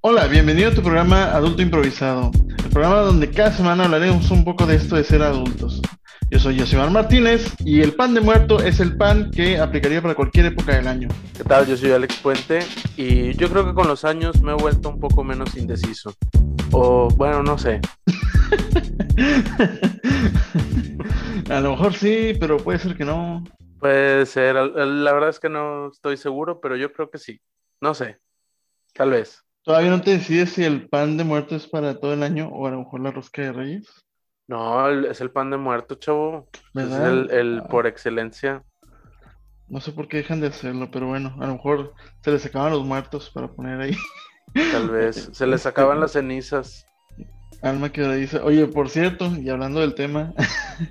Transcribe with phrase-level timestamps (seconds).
[0.00, 4.64] Hola, bienvenido a tu programa Adulto Improvisado, el programa donde cada semana hablaremos un poco
[4.64, 5.82] de esto de ser adultos.
[6.30, 10.14] Yo soy Josimar Martínez y el pan de muerto es el pan que aplicaría para
[10.14, 11.08] cualquier época del año.
[11.36, 11.66] ¿Qué tal?
[11.66, 12.60] Yo soy Alex Puente
[12.96, 16.14] y yo creo que con los años me he vuelto un poco menos indeciso.
[16.70, 17.80] O bueno, no sé.
[21.50, 23.42] a lo mejor sí, pero puede ser que no.
[23.80, 27.40] Puede ser, la verdad es que no estoy seguro, pero yo creo que sí.
[27.80, 28.20] No sé,
[28.94, 29.42] tal vez.
[29.68, 32.66] ¿Todavía no te decides si el pan de muerto es para todo el año o
[32.66, 33.86] a lo mejor la rosca de reyes?
[34.46, 36.48] No, es el pan de muerto, chavo.
[36.74, 38.64] Es el, el por excelencia.
[39.68, 41.92] No sé por qué dejan de hacerlo, pero bueno, a lo mejor
[42.22, 43.96] se les acaban los muertos para poner ahí.
[44.72, 46.86] Tal vez, se les acaban las cenizas.
[47.60, 50.32] Alma que dice, oye, por cierto, y hablando del tema,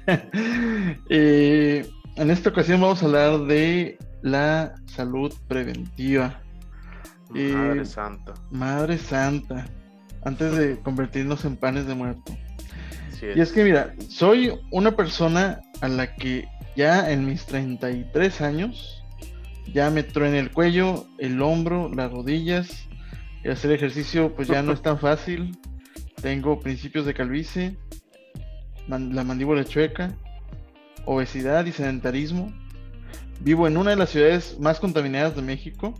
[1.09, 6.43] eh, en esta ocasión vamos a hablar de la salud preventiva.
[7.29, 8.33] Madre Santa.
[8.51, 9.65] Madre Santa,
[10.23, 12.37] antes de convertirnos en panes de muerto.
[13.21, 19.03] Y es que mira, soy una persona a la que ya en mis 33 años
[19.73, 22.87] ya me truene el cuello, el hombro, las rodillas.
[23.43, 25.57] Y hacer ejercicio pues ya no es tan fácil.
[26.21, 27.77] Tengo principios de calvicie,
[28.87, 30.15] la mandíbula chueca,
[31.05, 32.51] obesidad y sedentarismo.
[33.39, 35.93] Vivo en una de las ciudades más contaminadas de México.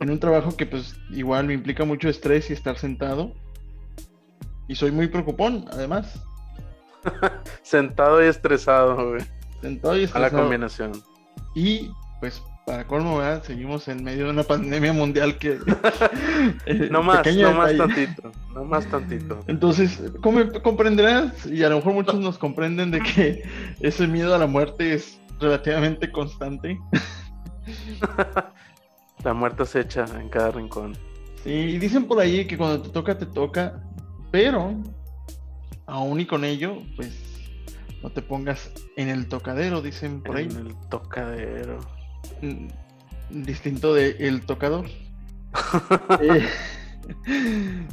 [0.00, 3.32] En un trabajo que pues igual me implica mucho estrés y estar sentado.
[4.68, 6.22] Y soy muy preocupón, además.
[7.62, 9.22] Sentado y estresado, güey.
[9.60, 10.24] Sentado y estresado.
[10.24, 10.92] A la combinación.
[11.54, 13.42] Y pues para colmo, ¿verdad?
[13.42, 15.58] Seguimos en medio de una pandemia mundial que...
[16.66, 19.40] Eh, no más, no más tantito, no más tantito.
[19.48, 21.46] Entonces, ¿cómo comprenderás?
[21.46, 23.42] Y a lo mejor muchos nos comprenden de que
[23.80, 26.78] ese miedo a la muerte es relativamente constante.
[29.24, 30.96] La muerte se echa en cada rincón.
[31.44, 33.82] Sí, y dicen por ahí que cuando te toca, te toca,
[34.30, 34.74] pero
[35.86, 37.32] aún y con ello, pues
[38.02, 40.44] no te pongas en el tocadero, dicen por ahí.
[40.44, 41.78] En el tocadero.
[42.40, 42.68] Mm,
[43.30, 44.86] distinto de el tocador.
[46.20, 46.46] Eh,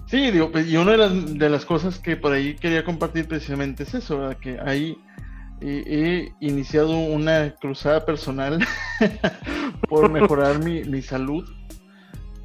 [0.06, 3.28] sí, digo, pues, y una de las, de las, cosas que por ahí quería compartir
[3.28, 5.00] precisamente es eso, que ahí
[5.62, 8.60] he iniciado una cruzada personal
[9.90, 11.48] por mejorar mi, mi salud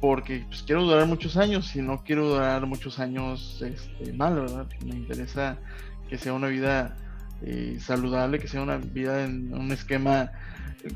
[0.05, 4.67] porque pues, quiero durar muchos años y no quiero durar muchos años este, mal, ¿verdad?
[4.85, 5.57] Me interesa
[6.07, 6.95] que sea una vida
[7.41, 10.31] eh, saludable, que sea una vida en un esquema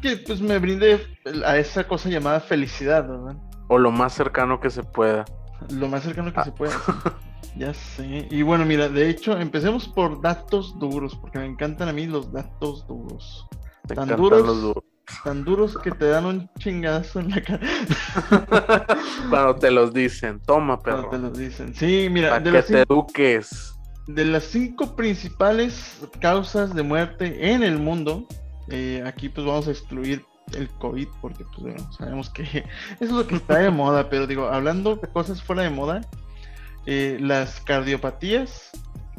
[0.01, 0.99] que pues me brinde
[1.43, 3.35] a esa cosa llamada felicidad, ¿verdad?
[3.67, 5.25] O lo más cercano que se pueda.
[5.71, 6.73] Lo más cercano que se pueda.
[7.55, 8.27] Ya sé.
[8.29, 12.31] Y bueno, mira, de hecho, empecemos por datos duros, porque me encantan a mí los
[12.31, 13.47] datos duros.
[13.87, 14.83] Tan duros, los duros
[15.23, 17.59] tan duros que te dan un chingazo en la cara.
[19.29, 21.09] Cuando te los dicen, toma, perro.
[21.09, 21.75] Cuando te los dicen.
[21.75, 23.73] Sí, mira, Para que te eduques.
[24.07, 28.27] De las cinco principales causas de muerte en el mundo,
[28.69, 30.25] eh, aquí pues vamos a excluir
[30.57, 32.65] el COVID porque pues bueno, sabemos que eso
[32.99, 36.01] es lo que está de moda, pero digo, hablando de cosas fuera de moda,
[36.91, 38.71] eh, las cardiopatías,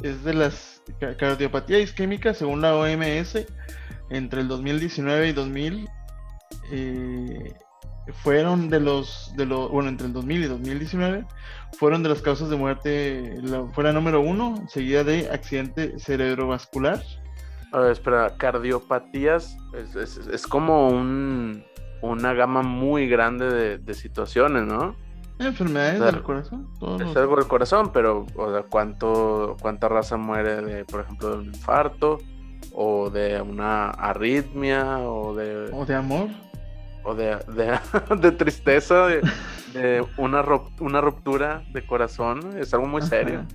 [0.03, 0.81] es de las
[1.17, 3.45] cardiopatía isquémica según la OMS,
[4.09, 5.89] entre el 2019 y 2000
[6.73, 7.53] eh,
[8.23, 11.25] fueron de los, de los, bueno, entre el 2000 y 2019
[11.77, 17.01] fueron de las causas de muerte, la, fue la número uno, seguida de accidente cerebrovascular.
[17.71, 21.63] A ver, espera, cardiopatías es, como un,
[22.01, 24.97] una gama muy grande de, situaciones, ¿no?
[25.41, 26.67] Enfermedades del corazón.
[26.99, 31.37] es algo del corazón, pero o sea, ¿cuánto, ¿cuánta raza muere, de, por ejemplo, de
[31.37, 32.19] un infarto?
[32.73, 35.69] o de una arritmia o de...
[35.73, 36.29] O de amor.
[37.03, 37.37] O de,
[38.19, 40.43] de, tristeza, de, una,
[40.79, 42.57] una ruptura de corazón.
[42.57, 43.45] Es algo muy serio.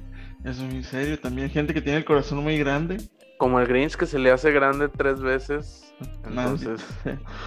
[0.45, 1.19] Es muy serio.
[1.19, 2.99] También gente que tiene el corazón muy grande.
[3.39, 5.95] Como el Grinch que se le hace grande tres veces.
[6.25, 6.85] Entonces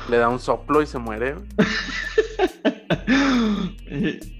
[0.09, 1.35] le da un soplo y se muere.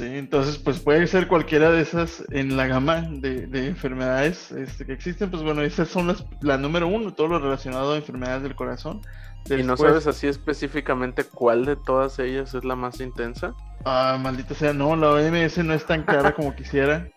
[0.00, 4.92] Sí, entonces pues puede ser cualquiera de esas en la gama de, enfermedades este, que
[4.92, 8.54] existen, pues bueno, esas son las, la número uno, todo lo relacionado a enfermedades del
[8.54, 9.02] corazón.
[9.48, 13.54] ¿Y no sabes así específicamente cuál de todas ellas es la más intensa?
[13.84, 17.08] Ah, maldita sea, no, la OMS no es tan clara como quisiera.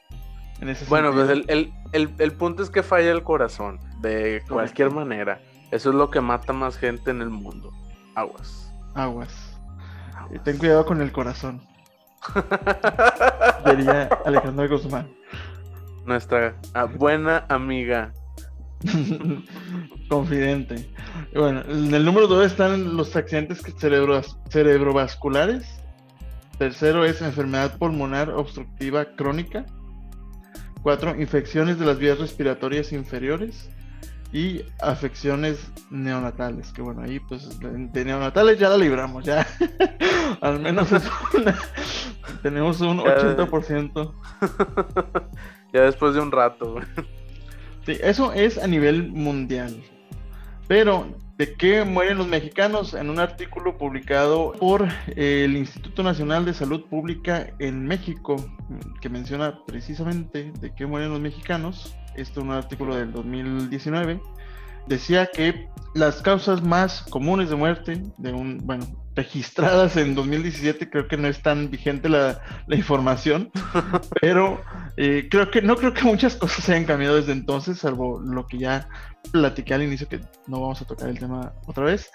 [0.60, 5.42] En ese bueno, pues el, el, punto es que falla el corazón, de cualquier manera.
[5.72, 7.72] Eso es lo que mata más gente en el mundo.
[8.16, 8.74] Aguas.
[8.94, 9.53] Aguas.
[10.44, 11.62] Ten cuidado con el corazón.
[13.66, 15.08] Diría Alejandra Guzmán.
[16.06, 18.14] Nuestra ah, buena amiga.
[20.10, 20.90] Confidente.
[21.34, 25.66] Bueno, en el número 2 están los accidentes cerebro cerebrovasculares.
[26.58, 29.66] tercero es enfermedad pulmonar obstructiva crónica.
[30.82, 33.70] Cuatro, infecciones de las vías respiratorias inferiores
[34.34, 39.48] y afecciones neonatales, que bueno, ahí pues de neonatales ya la libramos, ya
[40.42, 41.04] al menos es
[41.34, 41.56] una,
[42.42, 44.14] tenemos un 80%.
[45.74, 46.80] ya después de un rato.
[47.86, 49.84] Sí, eso es a nivel mundial.
[50.68, 51.08] Pero,
[51.38, 52.94] ¿de qué mueren los mexicanos?
[52.94, 58.36] En un artículo publicado por el Instituto Nacional de Salud Pública en México,
[59.02, 64.22] que menciona precisamente de qué mueren los mexicanos, esto es un artículo del 2019,
[64.88, 68.86] decía que las causas más comunes de muerte de un, bueno,
[69.16, 73.52] registradas en 2017, creo que no es tan vigente la, información,
[74.22, 74.62] pero
[74.98, 78.48] eh, creo que no creo que muchas cosas se hayan cambiado desde entonces, salvo lo
[78.48, 78.88] que ya
[79.32, 82.10] platiqué al inicio, que no vamos a tocar el tema otra vez.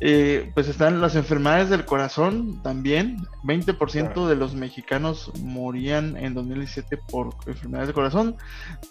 [0.00, 6.98] Eh, pues están las enfermedades del corazón también, 20% de los mexicanos morían en 2017
[7.08, 8.36] por enfermedades del corazón,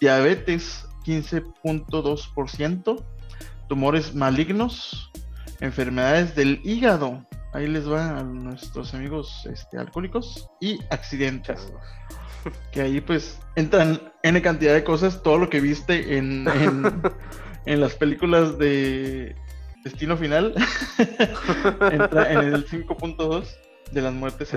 [0.00, 3.04] diabetes 15.2%,
[3.68, 5.10] tumores malignos,
[5.60, 7.24] enfermedades del hígado
[7.54, 11.72] Ahí les va a nuestros amigos este, alcohólicos y accidentes.
[12.72, 16.46] Que ahí pues entran N cantidad de cosas, todo lo que viste en,
[17.64, 19.36] en, las películas de
[19.84, 20.52] Destino Final
[21.92, 23.46] entra en el 5.2
[23.92, 24.52] de las muertes.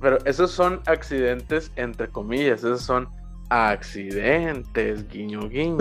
[0.00, 3.08] pero esos son accidentes entre comillas, esos son
[3.50, 5.78] accidentes, guiño guiño.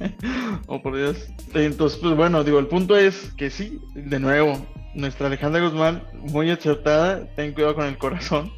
[0.66, 1.28] oh, por Dios.
[1.54, 6.50] Entonces, pues bueno, digo, el punto es que sí, de nuevo, nuestra Alejandra Guzmán, muy
[6.50, 8.52] acertada, ten cuidado con el corazón.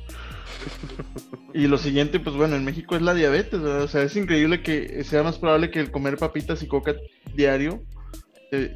[1.55, 5.05] y lo siguiente, pues bueno, en México es la diabetes, O sea, es increíble que
[5.05, 6.95] sea más probable que el comer papitas y coca
[7.35, 7.83] diario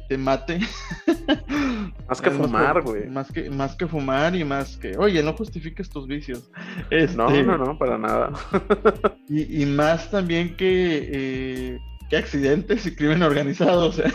[0.07, 0.59] te, mate.
[2.07, 3.07] Más que fumar, güey.
[3.07, 6.49] Más que, más que fumar y más que, oye, no justifiques tus vicios.
[7.15, 8.31] No, este, no, no, para nada.
[9.29, 11.79] y, más también que, eh,
[12.09, 14.11] que accidentes y crimen organizado, o sea.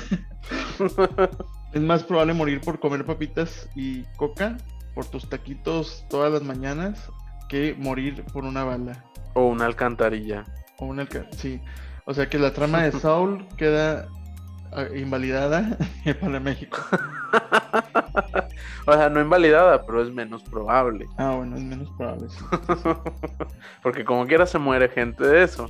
[1.75, 4.57] Es más probable morir por comer papitas y coca,
[4.95, 7.11] por tus taquitos todas las mañanas,
[7.49, 9.05] que morir por una bala.
[9.35, 10.45] O una alcantarilla.
[10.79, 11.61] O una alcantarilla, sí.
[12.05, 14.07] O sea que la trama de Saul queda
[14.71, 15.77] ah, invalidada
[16.21, 16.79] para México.
[18.87, 21.09] o sea, no invalidada, pero es menos probable.
[21.19, 22.29] Ah, bueno, es menos probable.
[23.83, 25.69] Porque como quiera se muere gente de eso.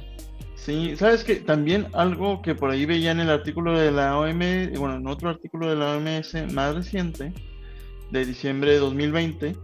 [0.64, 4.78] Sí, sabes que también algo que por ahí veía en el artículo de la OMS,
[4.78, 7.34] bueno, en otro artículo de la OMS más reciente,
[8.10, 9.56] de diciembre de 2020,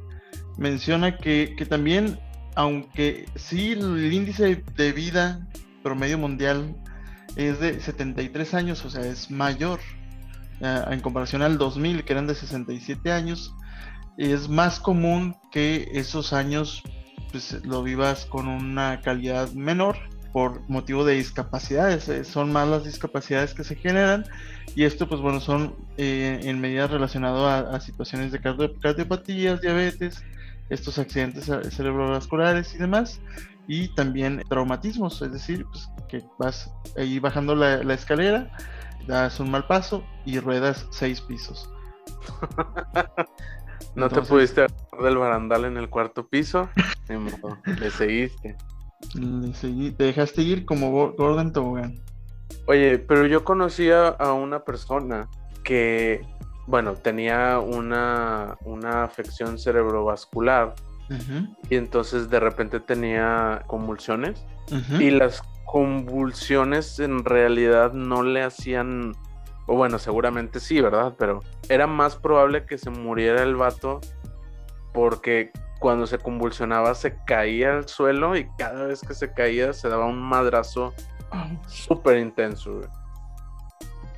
[0.58, 2.18] menciona que, también,
[2.54, 5.48] aunque sí el índice de vida
[5.82, 6.76] promedio mundial
[7.34, 9.80] es de 73 años, o sea, es mayor
[10.60, 13.54] eh, en comparación al 2000, que eran de 67 años,
[14.18, 16.82] es más común que esos años
[17.30, 19.96] pues, lo vivas con una calidad menor
[20.32, 22.08] por motivo de discapacidades.
[22.08, 24.24] Eh, son más las discapacidades que se generan
[24.74, 30.22] y esto pues bueno son eh, en medida relacionado a, situaciones de cardiopatías, diabetes,
[30.68, 33.20] estos accidentes cerebrovasculares y demás
[33.66, 38.50] y también traumatismos, es decir, pues, que vas ahí bajando la, escalera,
[39.06, 41.70] das un mal paso y ruedas seis pisos.
[43.94, 44.66] no te pudiste
[45.00, 46.68] del barandal en el cuarto piso,
[47.64, 48.56] le seguiste
[49.12, 52.00] te dejaste ir como Gordon Tobogán.
[52.66, 55.28] Oye, pero yo conocía a una persona
[55.64, 56.20] que,
[56.66, 60.74] bueno, tenía una, una afección cerebrovascular
[61.68, 64.46] y entonces de repente tenía convulsiones
[65.00, 69.12] y las convulsiones en realidad no le hacían,
[69.66, 71.14] o bueno, seguramente sí, ¿verdad?
[71.18, 74.00] Pero era más probable que se muriera el vato
[74.92, 75.50] porque
[75.80, 80.06] cuando se convulsionaba se caía al suelo y cada vez que se caía se daba
[80.06, 80.94] un madrazo
[81.66, 82.80] súper intenso,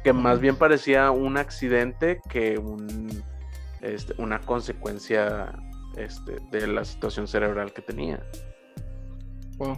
[0.03, 3.23] Que más bien parecía un accidente que un,
[3.81, 5.53] este, una consecuencia
[5.97, 8.21] este, de la situación cerebral que tenía.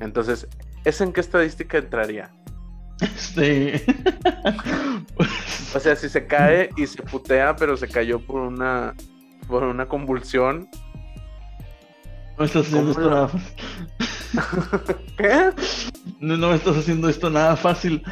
[0.01, 0.49] Entonces,
[0.85, 2.33] ¿es en qué estadística entraría?
[3.17, 3.73] Sí.
[5.75, 8.95] o sea, si se cae y se putea, pero se cayó por una
[9.47, 10.71] por una convulsión,
[12.39, 13.63] no estás haciendo esto nada fácil.
[15.17, 15.51] ¿Qué?
[16.21, 18.03] No, no estás haciendo esto nada fácil.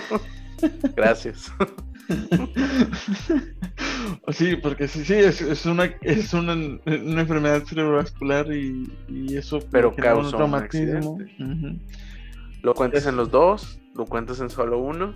[0.96, 1.52] Gracias.
[4.32, 6.52] Sí, porque sí, sí, es, una, es una,
[6.84, 11.18] enfermedad cerebrovascular y, y eso pero causa un traumatismo.
[12.62, 13.78] ¿Lo cuentas en los dos?
[13.94, 15.12] ¿Lo cuentas en solo uno?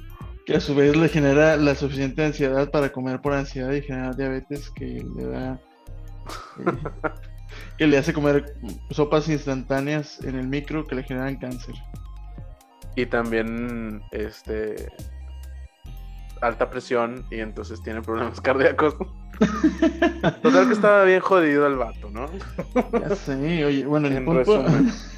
[0.47, 4.12] Que a su vez le genera la suficiente ansiedad para comer por ansiedad y genera
[4.12, 5.61] diabetes que le da
[6.59, 7.11] eh,
[7.78, 8.57] que le hace comer
[8.90, 11.75] sopas instantáneas en el micro que le generan cáncer.
[12.97, 14.88] Y también, este,
[16.45, 18.95] alta presión y entonces tiene problemas cardíacos.
[20.43, 22.31] Total que estaba bien jodido el vato, ¿no?
[23.00, 24.64] Ya sé, oye, bueno, el punto,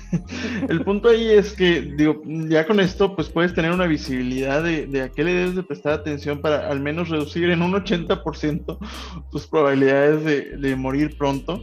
[0.69, 5.03] el punto ahí es que, digo, ya con esto, pues puedes tener una visibilidad de,
[5.03, 8.79] a qué le debes de prestar atención para al menos reducir en un 80%
[9.31, 11.63] tus probabilidades de, morir pronto.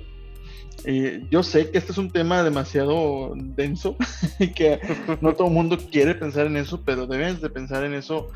[0.85, 3.95] Eh, yo sé que este es un tema demasiado denso
[4.39, 4.79] y que
[5.21, 8.29] no todo mundo quiere pensar en eso, pero debes de pensar en eso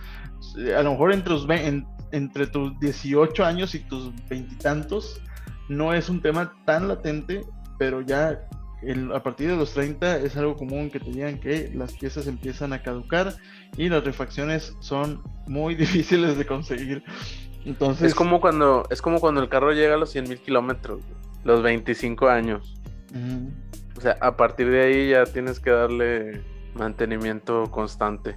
[0.77, 1.47] a lo mejor entre, los,
[2.11, 5.21] entre tus 18 años y tus veintitantos
[5.69, 7.41] no es un tema tan latente,
[7.77, 8.47] pero ya
[9.13, 12.73] a partir de los 30 es algo común que te digan que las piezas empiezan
[12.73, 13.33] a caducar
[13.75, 17.03] y las refacciones son muy difíciles de conseguir.
[17.65, 18.07] Entonces...
[18.07, 21.01] Es como cuando, es como cuando el carro llega a los 100 mil kilómetros,
[21.47, 22.75] los 25 años.
[23.97, 26.43] O sea, a partir de ahí ya tienes que darle
[26.75, 28.35] mantenimiento constante.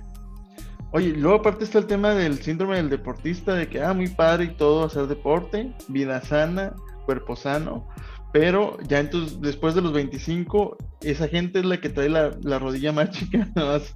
[0.93, 4.45] Oye, luego aparte está el tema del síndrome del deportista, de que, ah, muy padre
[4.45, 6.75] y todo, hacer deporte, vida sana,
[7.05, 7.87] cuerpo sano,
[8.33, 12.93] pero ya entonces, después de los 25, esa gente es la que trae la, rodilla
[12.93, 13.95] más chica, más,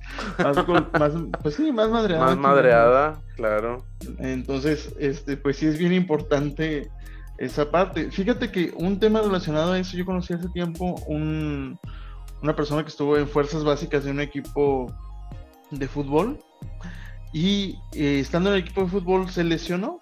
[0.99, 2.25] más, pues sí, más madreada.
[2.26, 3.85] Más madreada, claro.
[4.18, 6.90] Entonces, este, pues sí es bien importante
[7.38, 8.11] esa parte.
[8.11, 11.79] Fíjate que un tema relacionado a eso, yo conocí hace tiempo un,
[12.43, 14.93] una persona que estuvo en fuerzas básicas de un equipo
[15.71, 16.38] de fútbol
[17.33, 20.00] y eh, estando en el equipo de fútbol se lesionó.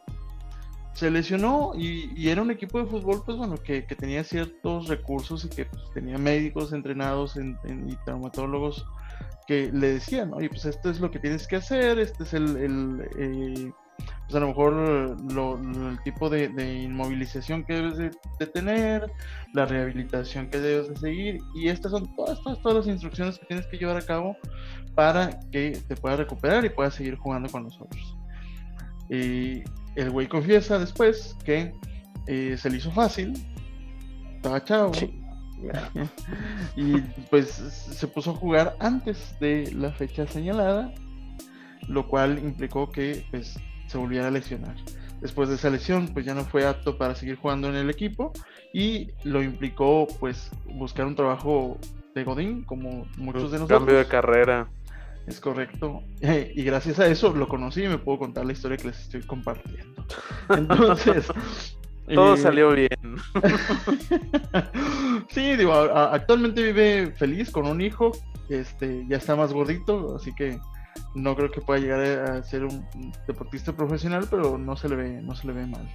[0.93, 5.49] Se lesionó y, era un equipo de fútbol, pues bueno, que, tenía ciertos recursos y
[5.49, 7.57] que pues, tenía médicos entrenados en,
[7.89, 8.85] y traumatólogos
[9.47, 13.09] que le decían, oye, pues esto es lo que tienes que hacer, este es el,
[13.19, 15.17] eh, pues a lo mejor
[15.91, 19.11] el tipo de, inmovilización que debes de, tener,
[19.53, 23.47] la rehabilitación que debes de seguir, y estas son todas, todas, todas las instrucciones que
[23.47, 24.37] tienes que llevar a cabo
[24.95, 28.17] para que te puedas recuperar y puedas seguir jugando con nosotros.
[29.11, 29.63] Y
[29.97, 31.75] el güey confiesa después que
[32.27, 33.35] eh, se le hizo fácil,
[34.37, 34.93] estaba chavo.
[36.77, 40.93] y pues se puso a jugar antes de la fecha señalada,
[41.87, 43.59] lo cual implicó que pues
[43.93, 44.75] se volviera a lesionar.
[45.21, 48.33] Después de esa lesión, pues ya no fue apto para seguir jugando en el equipo
[48.73, 51.79] y lo implicó pues buscar un trabajo
[52.15, 53.79] de Godín, como muchos de nosotros.
[53.79, 54.69] Cambio de carrera.
[55.27, 56.03] Es correcto.
[56.21, 59.23] y gracias a eso lo conocí y me puedo contar la historia que les estoy
[59.23, 60.05] compartiendo.
[60.49, 61.33] Entonces.
[62.13, 62.89] Todo eh, salió bien.
[65.29, 68.11] sí, digo, actualmente vive feliz con un hijo.
[68.49, 70.59] Este, ya está más gordito, así que
[71.15, 72.01] no creo que pueda llegar
[72.31, 72.87] a ser un
[73.27, 75.89] deportista profesional, pero no se le ve, no se le ve mal.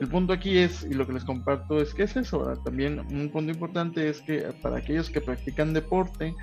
[0.00, 2.42] El punto aquí es, y lo que les comparto es que es eso.
[2.64, 6.34] También un punto importante es que para aquellos que practican deporte,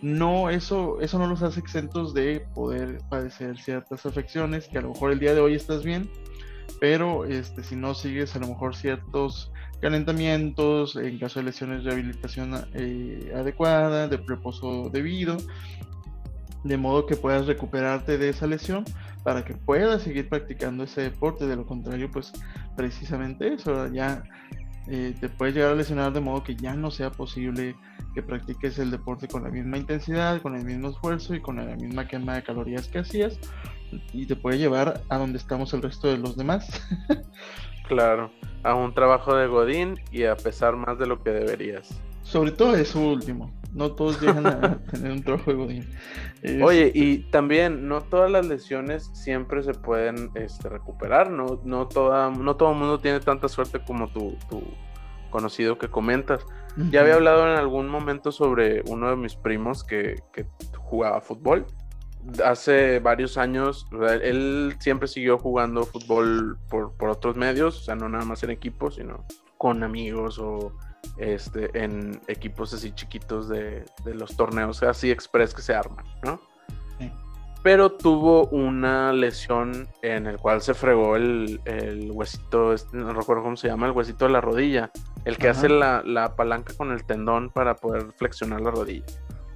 [0.00, 4.90] no eso, eso no los hace exentos de poder padecer ciertas afecciones, que a lo
[4.90, 6.10] mejor el día de hoy estás bien,
[6.80, 12.66] pero este, si no sigues a lo mejor ciertos calentamientos, en caso de lesiones, rehabilitación
[12.74, 15.36] eh, adecuada, de reposo debido,
[16.64, 18.84] de modo que puedas recuperarte de esa lesión
[19.24, 21.46] para que puedas seguir practicando ese deporte.
[21.46, 22.32] De lo contrario, pues
[22.76, 24.22] precisamente eso, ya
[24.88, 27.76] eh, te puedes llegar a lesionar de modo que ya no sea posible
[28.14, 31.76] que practiques el deporte con la misma intensidad, con el mismo esfuerzo y con la
[31.76, 33.38] misma quema de calorías que hacías
[34.12, 36.82] y te puede llevar a donde estamos el resto de los demás.
[37.88, 38.30] claro,
[38.62, 41.88] a un trabajo de godín y a pesar más de lo que deberías.
[42.22, 45.88] Sobre todo eso último no todos llegan a tener un trabajo de godín.
[46.62, 52.30] Oye, y también no todas las lesiones siempre se pueden este, recuperar, no, no, toda,
[52.30, 54.62] no todo el mundo tiene tanta suerte como tu, tu
[55.30, 56.44] conocido que comentas.
[56.90, 60.46] Ya había hablado en algún momento sobre uno de mis primos que, que
[60.78, 61.66] jugaba fútbol.
[62.44, 63.86] Hace varios años,
[64.22, 68.50] él siempre siguió jugando fútbol por, por otros medios, o sea, no nada más en
[68.50, 69.26] equipo, sino
[69.58, 70.72] con amigos o
[71.18, 76.40] este, en equipos así chiquitos de, los torneos así express que se arman, ¿no?
[77.62, 81.60] Pero tuvo una lesión en el cual se fregó el,
[82.12, 84.90] huesito, este, no recuerdo cómo se llama, el huesito de la rodilla,
[85.24, 89.06] el que hace la, palanca con el tendón para poder flexionar la rodilla.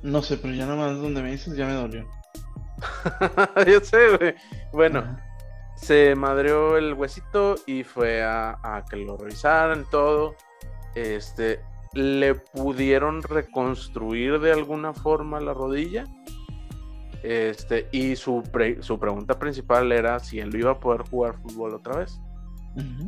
[0.03, 2.07] No sé, pero ya nada más donde me dices ya me dolió.
[3.67, 4.35] Yo sé, güey.
[4.73, 5.19] Bueno,
[5.75, 10.37] se madreó el huesito y fue a, a que lo revisaran todo
[10.97, 11.61] este,
[11.93, 16.05] le pudieron reconstruir de alguna forma la rodilla.
[17.23, 18.43] Este, y su,
[18.81, 22.21] su pregunta principal era si él iba a poder jugar fútbol otra vez.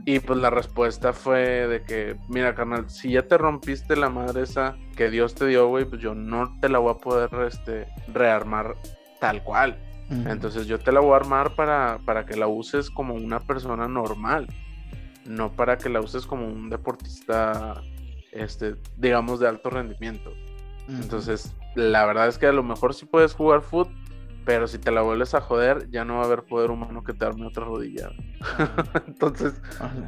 [0.06, 4.42] Y pues la respuesta fue de que, mira, carnal, si ya te rompiste la madre
[4.42, 7.86] esa que Dios te dio, güey, pues yo no te la voy a poder este,
[8.14, 8.76] rearmar
[9.20, 9.78] tal cual.
[10.10, 13.88] Entonces yo te la voy a armar para, para que la uses como una persona
[13.88, 14.46] normal,
[15.28, 17.82] no para que la uses como un deportista,
[18.32, 20.32] este, digamos, de alto rendimiento.
[20.88, 23.94] Entonces, la verdad es que a lo mejor sí puedes jugar fútbol,
[24.46, 27.12] pero si te la vuelves a joder, ya no va a haber poder humano que
[27.12, 28.10] te arme otra rodilla.
[29.06, 29.60] Entonces,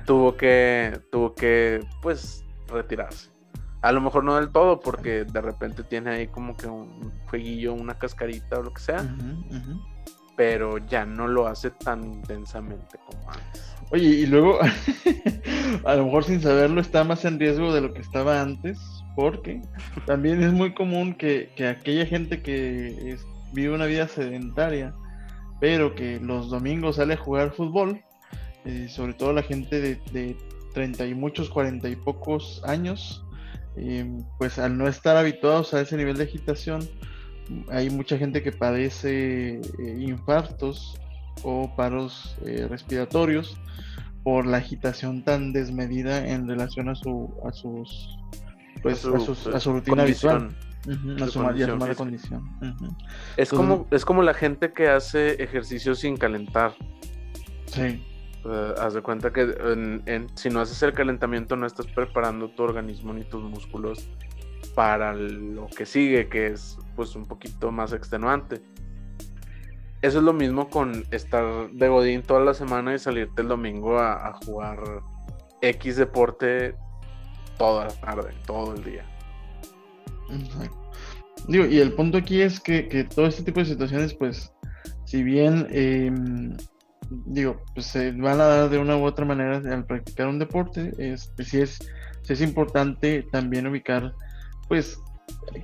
[0.07, 3.31] tuvo que, tuvo que, pues, retirarse.
[3.83, 7.75] A lo mejor no del todo, porque de repente tiene ahí como que un jueguillo,
[7.75, 9.05] una cascarita o lo que sea.
[10.37, 13.77] Pero ya no lo hace tan intensamente como antes.
[13.91, 14.59] Oye, y luego,
[15.85, 18.79] a lo mejor sin saberlo, está más en riesgo de lo que estaba antes,
[19.17, 19.61] porque
[20.07, 23.17] también es muy común que, aquella gente que
[23.53, 24.95] vive una vida sedentaria,
[25.61, 28.01] pero que los domingos sale a jugar fútbol,
[28.65, 30.37] eh, sobre todo la gente de, de
[30.75, 33.25] 30 y muchos, 40 y pocos años,
[34.39, 36.89] pues al no estar habituados a ese nivel de agitación,
[37.71, 41.01] hay mucha gente que padece eh, infartos
[41.43, 43.57] o paros eh, respiratorios
[44.23, 48.19] por la agitación tan desmedida en relación a su a sus
[48.83, 50.57] pues a su, rutina habitual.
[51.21, 52.49] a su, mala condición.
[53.37, 56.75] Es como es como la gente que hace ejercicio sin calentar.
[57.67, 58.03] Sí.
[58.45, 59.47] Eh, haz de cuenta que
[60.35, 64.09] si no haces el calentamiento no estás preparando tu organismo ni tus músculos
[64.75, 68.63] para lo que sigue, que es pues un poquito más extenuante.
[70.03, 73.99] Eso es lo mismo con estar de Godín toda la semana y salirte el domingo
[73.99, 74.79] a, jugar
[75.61, 76.75] X deporte
[77.59, 79.05] toda la tarde, todo el día.
[81.49, 84.53] Digo, y el punto aquí es que, que, todo este tipo de situaciones, pues,
[85.05, 86.57] si bien em,
[87.11, 90.93] digo, pues se van a dar de una u otra manera al practicar un deporte.
[90.99, 91.79] Este, sí, es,
[92.29, 94.15] es importante también ubicar,
[94.69, 94.99] pues,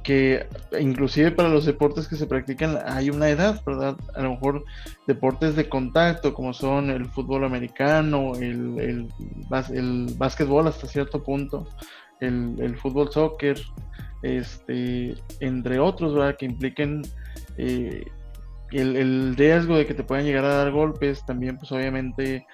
[0.03, 0.47] que
[0.79, 3.97] inclusive para los deportes que se practican hay una edad, ¿verdad?
[4.15, 4.65] A lo mejor
[5.07, 9.09] deportes de contacto como son el fútbol americano, el,
[9.51, 11.67] el, básquetbol hasta cierto punto,
[12.21, 13.61] el, el fútbol soccer,
[14.23, 16.37] este, entre otros, ¿verdad?
[16.37, 17.03] Que impliquen
[17.59, 18.05] eh,
[18.73, 22.47] el, riesgo de que te puedan llegar a dar golpes, también pues obviamente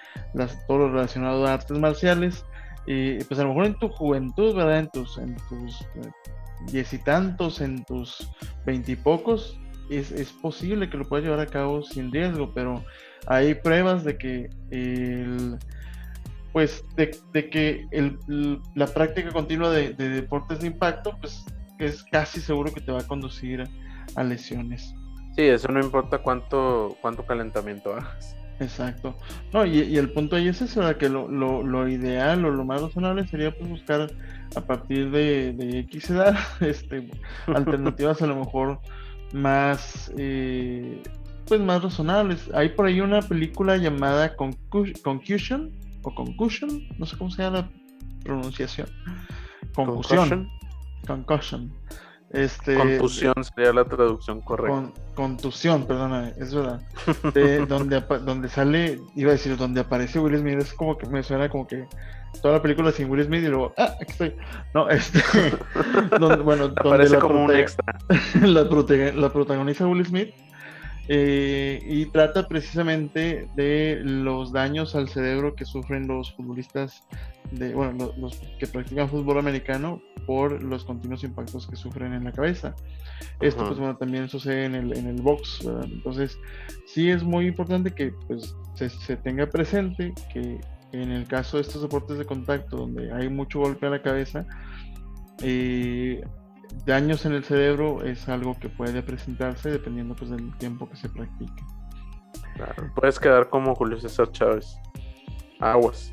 [0.67, 2.45] todo lo relacionado a artes marciales,
[2.85, 4.79] y pues a lo mejor en tu juventud, ¿verdad?
[4.79, 6.11] En tus, en tus eh,
[6.71, 8.29] diez y tantos, en tus
[8.65, 12.83] veintipocos, es, es posible que lo puedas llevar a cabo sin riesgo, pero
[13.27, 15.57] hay pruebas de que el
[16.51, 18.19] pues de, de que el,
[18.75, 21.43] la práctica continua de, de deportes de impacto, pues
[21.79, 23.63] es casi seguro que te va a conducir
[24.15, 24.93] a lesiones.
[25.35, 28.35] Sí, eso no importa cuánto, cuánto calentamiento hagas.
[28.63, 29.15] Exacto.
[29.51, 32.81] No, y, el punto ahí es eso, que lo, lo, lo, ideal o lo más
[32.81, 34.11] razonable sería pues buscar
[34.55, 37.09] a partir de, de X edad este,
[37.47, 38.79] alternativas a lo mejor
[39.33, 41.01] más eh,
[41.47, 42.49] pues más razonables.
[42.53, 45.71] Hay por ahí una película llamada Concussion
[46.03, 47.69] o Concussion, no sé cómo se llama la
[48.23, 48.87] pronunciación.
[49.75, 50.49] Concussion.
[51.05, 51.73] Concussion.
[52.33, 54.91] Este, Contusión sería la traducción correcta.
[55.13, 56.81] contusión, perdona, es verdad.
[57.69, 61.47] donde, donde sale, iba a decir, donde aparece Will Smith, es como que me suena
[61.47, 61.85] como que
[62.41, 64.35] toda la película sin Will Smith y luego, ah, aquí estoy.
[64.73, 65.21] No, este.
[66.43, 67.99] bueno, aparece como un extra.
[68.41, 70.33] la, la protagoniza Will Smith
[71.07, 77.03] eh, y trata precisamente de los daños al cerebro que sufren los futbolistas,
[77.51, 82.31] de, bueno, los, que practican fútbol americano por los continuos impactos que sufren en la
[82.31, 82.75] cabeza.
[83.41, 86.37] Esto, pues bueno, también sucede en el, en el box, Entonces,
[86.85, 90.59] sí es muy importante que pues, se, se tenga presente que
[90.93, 94.45] en el caso de estos deportes de contacto, donde hay mucho golpe a la cabeza,
[95.41, 96.23] eh,
[96.85, 101.09] daños en el cerebro es algo que puede presentarse dependiendo pues del tiempo que se
[101.09, 101.63] practique.
[102.55, 104.77] Claro, puedes quedar como Julio César Chávez.
[105.59, 106.11] Aguas.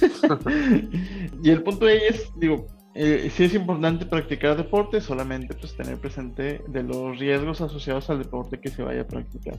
[1.42, 5.98] y el punto ahí es, digo, eh, si es importante practicar deporte, solamente pues tener
[5.98, 9.58] presente de los riesgos asociados al deporte que se vaya a practicar.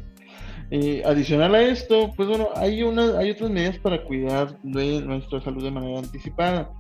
[0.71, 5.41] Y adicional a esto, pues bueno, hay, una, hay otras medidas para cuidar de nuestra
[5.41, 6.71] salud de manera anticipada.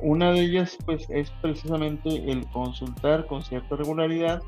[0.00, 4.42] Una de ellas pues es precisamente el consultar con cierta regularidad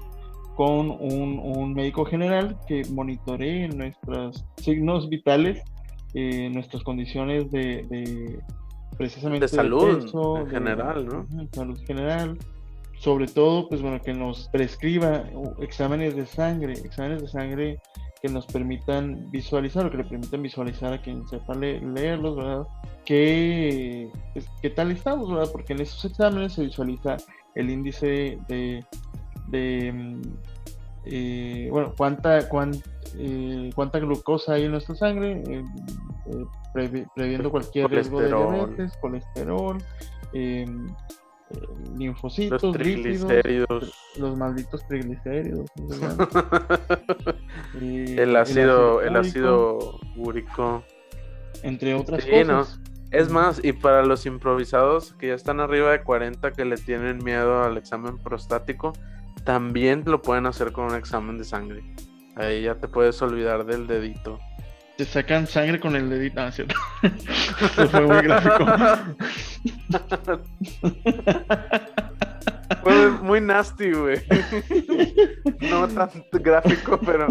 [0.57, 5.63] con un, médico general que monitoree nuestros signos vitales,
[6.15, 8.41] eh, nuestras condiciones de,
[8.97, 11.27] precisamente de salud en general, ¿no?
[11.53, 12.39] Salud general.
[12.99, 15.25] Sobre todo, pues bueno, que nos prescriba
[15.61, 17.79] exámenes de sangre, exámenes de sangre
[18.21, 22.67] que nos permitan visualizar o que le permitan visualizar a quien sepa leerlos, ¿verdad?
[23.05, 24.11] ¿Qué,
[24.63, 25.51] ¿Qué tal estamos, verdad?
[25.53, 27.17] Porque en esos exámenes se visualiza
[27.55, 28.85] el índice de,
[29.49, 30.23] de mm,
[31.05, 35.65] eh, bueno, cuánta, eh, cuánta glucosa hay en nuestra sangre, eh,
[37.15, 39.79] previendo cualquier riesgo de diabetes, colesterol,
[41.97, 45.71] linfocitos, los triglicéridos, los malditos triglicéridos,
[47.81, 50.85] el ácido, el ácido úrico,
[51.63, 52.81] entre otras cosas.
[53.13, 57.23] Es más, y para los improvisados que ya están arriba de 40 que le tienen
[57.23, 58.93] miedo al examen prostático,
[59.45, 61.85] también lo pueden hacer con un examen de sangre.
[62.35, 64.41] Ahí ya te puedes olvidar del dedito.
[64.97, 66.75] Te sacan sangre con el dedito, ah, ¿cierto?
[67.91, 68.67] fue muy gráfico.
[72.83, 74.23] fue muy nasty, güey.
[75.71, 77.29] no tan gráfico, pero.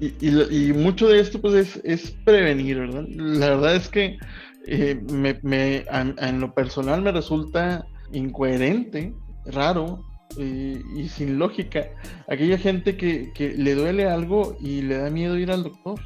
[0.00, 3.04] Y, mucho de esto pues es, prevenir, ¿verdad?
[3.08, 4.18] La verdad es que
[4.66, 9.14] eh, me, en lo personal me resulta incoherente,
[9.46, 10.04] raro
[10.38, 11.88] eh, y sin lógica
[12.28, 16.00] aquella gente que, que, le duele algo y le da miedo ir al doctor.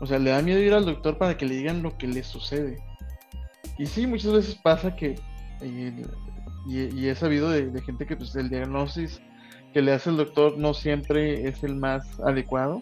[0.00, 2.22] O sea, le da miedo ir al doctor para que le digan lo que le
[2.22, 2.78] sucede.
[3.78, 5.16] Y sí, muchas veces pasa que,
[5.60, 6.02] eh,
[6.66, 9.20] y, he sabido de, de, gente que pues el diagnóstico
[9.72, 12.80] que le hace el doctor no siempre es el más adecuado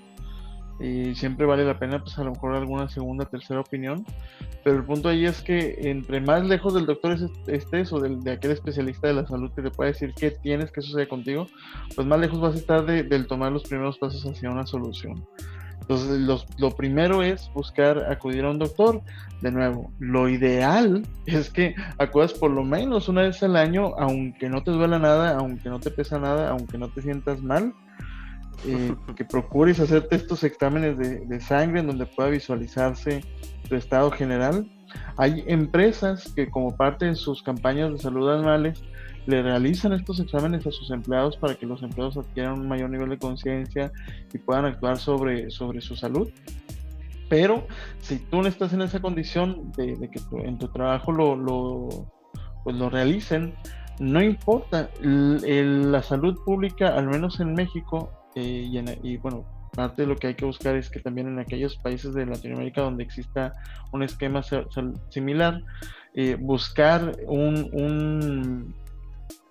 [0.83, 4.05] y siempre vale la pena pues a lo mejor alguna segunda, tercera opinión,
[4.65, 7.17] pero el punto ahí es que entre más lejos del doctor
[7.47, 10.83] estés o de aquel especialista de la salud que te pueda decir qué tienes, qué
[10.83, 11.47] sucede contigo,
[11.95, 15.25] pues más lejos vas a estar de, del tomar los primeros pasos hacia una solución.
[15.83, 19.03] Entonces, lo primero es buscar acudir a un doctor.
[19.41, 24.49] De nuevo, lo ideal es que acudas por lo menos una vez al año, aunque
[24.49, 27.75] no te duela nada, aunque no te pesa nada, aunque no te sientas mal.
[28.65, 33.25] Eh, que procures hacerte estos exámenes de, de sangre en donde pueda visualizarse
[33.69, 34.71] tu estado general.
[35.17, 38.83] Hay empresas que como parte de sus campañas de salud anuales
[39.27, 43.11] le realizan estos exámenes a sus empleados para que los empleados adquieran un mayor nivel
[43.11, 43.93] de conciencia
[44.33, 46.31] y puedan actuar sobre, sobre su salud.
[47.29, 47.67] Pero
[48.01, 51.89] si tú no estás en esa condición de, que en tu trabajo lo, lo,
[52.65, 53.55] pues lo realicen,
[53.99, 54.91] no importa.
[55.01, 60.29] la salud pública, al menos en México, eh, y, y, bueno, parte de lo que
[60.29, 63.55] hay que buscar es que también en aquellos países de Latinoamérica donde exista
[63.93, 64.43] un esquema
[65.09, 65.63] similar,
[66.15, 68.75] eh, buscar un, un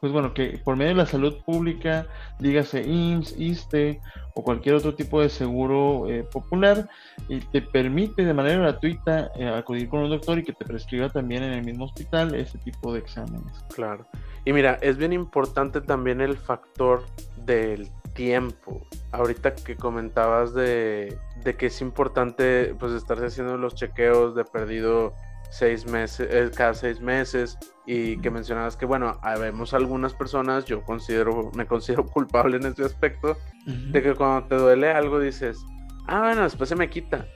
[0.01, 2.07] pues bueno, que por medio de la salud pública,
[2.39, 4.01] dígase IMSS, ISTE
[4.33, 6.89] o cualquier otro tipo de seguro eh, popular,
[7.29, 11.09] y te permite de manera gratuita eh, acudir con un doctor y que te prescriba
[11.09, 13.63] también en el mismo hospital ese tipo de exámenes.
[13.75, 14.07] Claro.
[14.43, 17.05] Y mira, es bien importante también el factor
[17.45, 18.85] del tiempo.
[19.11, 25.13] Ahorita que comentabas de, de que es importante pues estarse haciendo los chequeos de perdido
[25.51, 30.81] seis meses, eh, cada seis meses, y que mencionabas que, bueno, vemos algunas personas, yo
[30.81, 35.59] considero, me considero culpable en este aspecto, de que cuando te duele algo dices,
[36.07, 37.27] ah, bueno, después se me quita.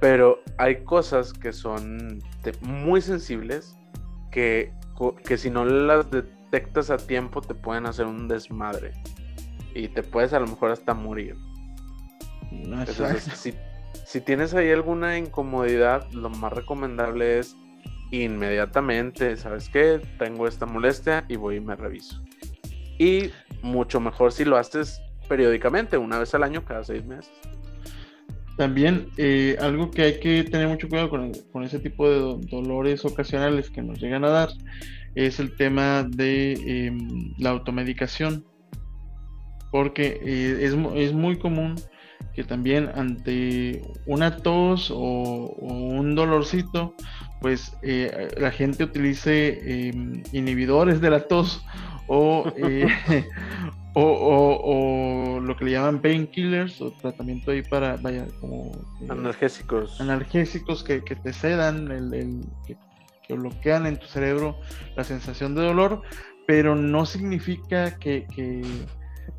[0.00, 2.22] Pero hay cosas que son
[2.60, 3.76] muy sensibles
[4.30, 4.72] que,
[5.24, 8.92] que si no las detectas a tiempo te pueden hacer un desmadre.
[9.74, 11.36] Y te puedes a lo mejor hasta morir.
[12.50, 13.52] Entonces, si
[14.08, 17.54] si tienes ahí alguna incomodidad, lo más recomendable es
[18.10, 20.00] inmediatamente, ¿sabes qué?
[20.18, 22.22] Tengo esta molestia y voy y me reviso.
[22.98, 27.30] Y mucho mejor si lo haces periódicamente, una vez al año, cada seis meses.
[28.56, 33.68] También eh, algo que hay que tener mucho cuidado con, ese tipo de dolores ocasionales
[33.68, 34.48] que nos llegan a dar
[35.16, 36.54] es el tema de
[36.86, 38.42] em, la automedicación.
[39.70, 41.76] Porque eh, es, es muy común
[42.34, 46.94] que también ante una tos o, un dolorcito,
[47.40, 51.64] pues eh, la gente utilice em, inhibidores de la tos
[52.56, 52.86] eh,
[53.94, 58.72] o, o, lo que le llaman painkillers o tratamiento ahí para, vaya, como...
[59.00, 60.00] Eh, analgésicos.
[60.00, 62.76] Analgésicos que, te cedan, el, que,
[63.34, 64.58] bloquean en tu cerebro
[64.96, 66.02] la sensación de dolor,
[66.46, 68.62] pero no significa que, que,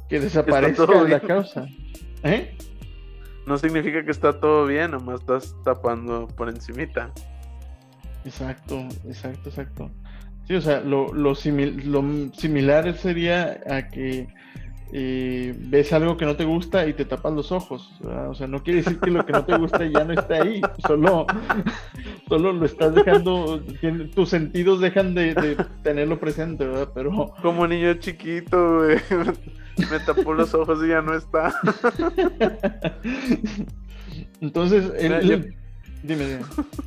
[0.07, 1.67] que desaparezca la causa.
[2.23, 2.55] ¿Eh?
[3.49, 7.11] no significa que está todo bien, nomás estás tapando por encimita.
[8.23, 9.91] Exacto, exacto, exacto.
[10.47, 14.27] Sí, o sea, lo, lo, similar sería a que
[14.93, 17.91] eh, ves algo que no te gusta y te tapas los ojos.
[18.03, 20.61] O sea, no quiere decir que lo que no te gusta ya no está ahí,
[20.87, 21.25] solo,
[22.27, 23.63] solo lo estás dejando,
[24.13, 26.89] tus sentidos dejan de, tenerlo presente, ¿verdad?
[26.93, 27.33] Pero...
[27.41, 28.97] Como niño chiquito, güey.
[29.87, 31.53] Me tapó los ojos y ya no está.
[34.41, 35.55] Entonces, dime,
[36.03, 36.39] dime.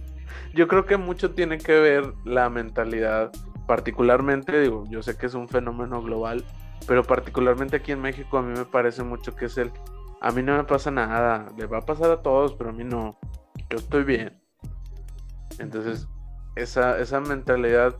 [0.54, 3.32] Yo creo que mucho tiene que ver la mentalidad,
[3.66, 6.44] particularmente, digo, yo sé que es un fenómeno global,
[6.86, 9.72] pero particularmente aquí en México a mí me parece mucho que es el,
[10.20, 12.84] a mí no me pasa nada, le va a pasar a todos, pero a mí
[12.84, 13.18] no,
[13.70, 14.42] yo estoy bien.
[15.58, 16.06] Entonces,
[16.54, 17.96] esa, esa mentalidad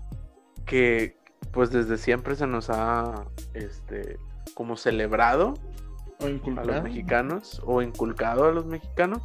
[0.66, 1.16] que
[1.52, 4.18] pues desde siempre se nos ha este
[4.54, 5.54] como celebrado
[6.20, 9.22] o a los mexicanos o inculcado a los mexicanos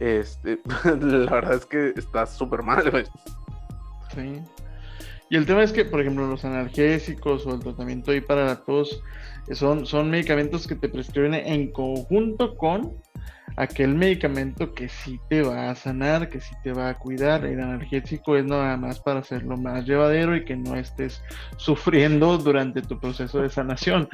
[0.00, 3.04] este la verdad es que está súper mal güey.
[4.14, 4.42] sí
[5.28, 8.56] y el tema es que por ejemplo los analgésicos o el tratamiento ahí para la
[8.56, 9.02] tos
[9.52, 12.94] son, son medicamentos que te prescriben en conjunto con
[13.56, 17.44] aquel medicamento que sí te va a sanar, que sí te va a cuidar.
[17.44, 21.22] El analgésico es nada más para hacerlo más llevadero y que no estés
[21.56, 24.08] sufriendo durante tu proceso de sanación,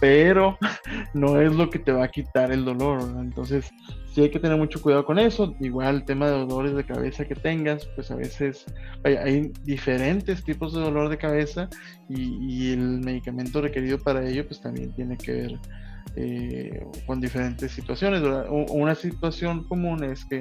[0.00, 0.58] pero
[1.14, 3.00] no es lo que te va a quitar el dolor.
[3.18, 3.70] Entonces,
[4.12, 5.54] sí hay que tener mucho cuidado con eso.
[5.60, 8.66] Igual el tema de dolores de cabeza que tengas, pues a veces
[9.04, 11.68] hay diferentes tipos de dolor de cabeza
[12.08, 15.58] y, y el medicamento requerido para ello, pues también tiene que ver
[16.16, 18.22] eh, con diferentes situaciones.
[18.50, 20.40] Una situación común es que,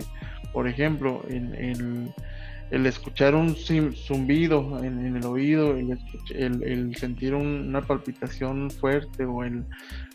[0.53, 2.13] por ejemplo, el,
[2.71, 5.99] el escuchar un zumbido en, el oído, el,
[6.33, 9.65] el, sentir una palpitación fuerte o el,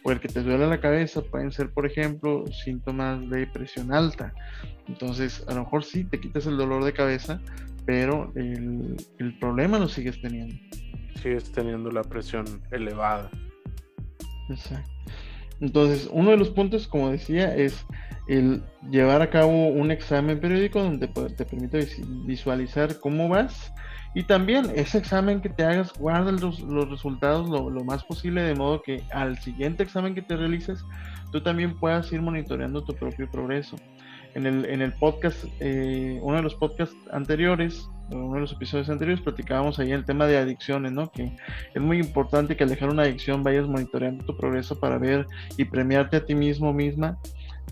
[0.03, 4.33] o el que te duele la cabeza pueden ser, por ejemplo, síntomas de presión alta.
[4.89, 7.43] Entonces, a lo mejor sí te quitas el dolor de cabeza,
[7.85, 10.57] pero el, el problema lo sigues teniendo.
[11.23, 13.31] Sigues teniendo la presión elevada.
[14.49, 14.91] Exacto.
[15.61, 17.87] Entonces, uno de los puntos, como decía, es
[18.29, 21.89] el llevar a cabo un examen periódico donde te permite
[22.27, 23.73] visualizar cómo vas
[24.17, 28.81] y también ese examen que te hagas, guarda los, resultados lo, más posible de modo
[28.81, 30.83] que al siguiente examen que te realices,
[31.33, 33.77] tú también puedas ir monitoreando tu propio progreso.
[34.35, 38.89] En el, en el podcast, eh, uno de los podcasts anteriores, uno de los episodios
[38.89, 41.11] anteriores, platicábamos ahí el tema de adicciones, ¿no?
[41.11, 41.37] Que
[41.75, 45.65] es muy importante que al dejar una adicción vayas monitoreando tu progreso para ver y
[45.65, 47.19] premiarte a ti mismo misma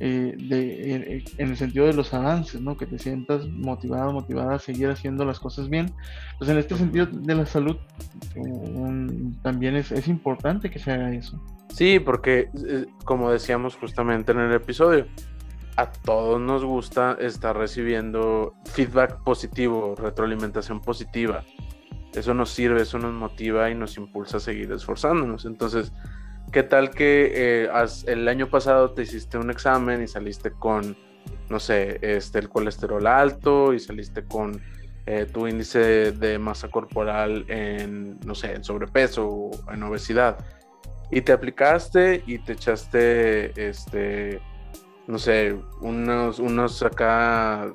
[0.00, 2.76] eh, de, en el sentido de los avances, ¿no?
[2.76, 5.92] Que te sientas motivado, motivada a seguir haciendo las cosas bien.
[6.38, 7.76] Pues en este sentido de la salud
[9.42, 11.40] también es, es importante que se haga eso.
[11.68, 15.06] Sí, porque eh, como decíamos justamente en el episodio,
[15.76, 21.44] a todos nos gusta estar recibiendo feedback positivo, retroalimentación positiva.
[22.14, 25.46] Eso nos sirve, eso nos motiva y nos impulsa a seguir esforzándonos.
[25.46, 25.92] Entonces,
[26.52, 27.68] ¿qué tal que eh,
[28.06, 30.96] el año pasado te hiciste un examen y saliste con,
[31.48, 34.60] no sé, este, el colesterol alto y saliste con
[35.06, 40.38] eh, tu índice de masa corporal en, no sé, en sobrepeso o en obesidad?
[41.10, 44.40] Y te aplicaste y te echaste, este,
[45.06, 47.72] no sé, unos, unos acá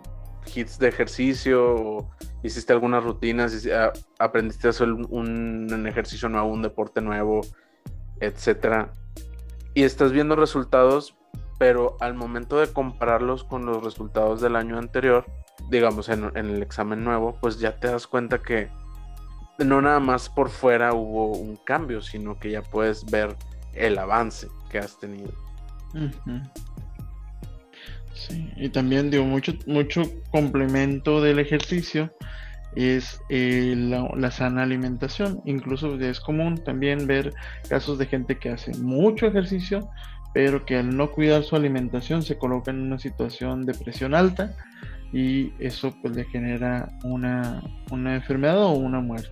[0.56, 2.12] hits de ejercicio, o
[2.44, 7.42] hiciste algunas rutinas, ah, aprendiste a hacer un, ejercicio nuevo, un deporte nuevo,
[8.20, 8.92] etcétera.
[9.74, 11.16] Y estás viendo resultados,
[11.58, 15.26] pero al momento de compararlos con los resultados del año anterior,
[15.70, 18.70] digamos en, en el examen nuevo, pues ya te das cuenta que
[19.60, 23.36] no nada más por fuera hubo un cambio, sino que ya puedes ver
[23.74, 25.32] el avance que has tenido.
[28.20, 32.14] Sí, y también digo, mucho, mucho complemento del ejercicio
[32.76, 35.42] es eh, la, sana alimentación.
[35.46, 37.34] Incluso es común también ver
[37.70, 39.90] casos de gente que hace mucho ejercicio,
[40.34, 44.54] pero que al no cuidar su alimentación se coloca en una situación de presión alta
[45.14, 49.30] y eso pues le genera una, enfermedad o una muerte.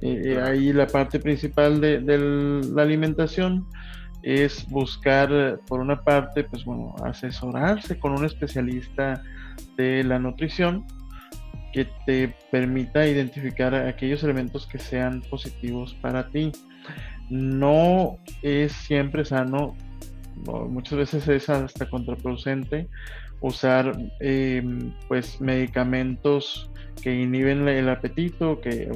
[0.00, 2.18] Eh, eh, ahí la parte principal de, de
[2.74, 3.66] la alimentación
[4.26, 9.22] es buscar, por una parte, pues bueno, asesorarse con un especialista
[9.76, 10.84] de la nutrición
[11.72, 16.50] que te permita identificar aquellos elementos que sean positivos para ti.
[17.30, 19.76] No es siempre sano,
[20.70, 22.88] muchas veces es hasta contraproducente
[23.40, 26.68] usar em, pues medicamentos
[27.00, 28.90] que inhiben el apetito que,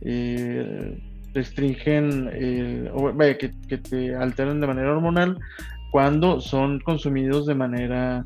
[0.00, 0.98] eh,
[1.34, 5.38] restringen, eh, o, que, te alteran de manera hormonal
[5.90, 8.24] cuando son consumidos de manera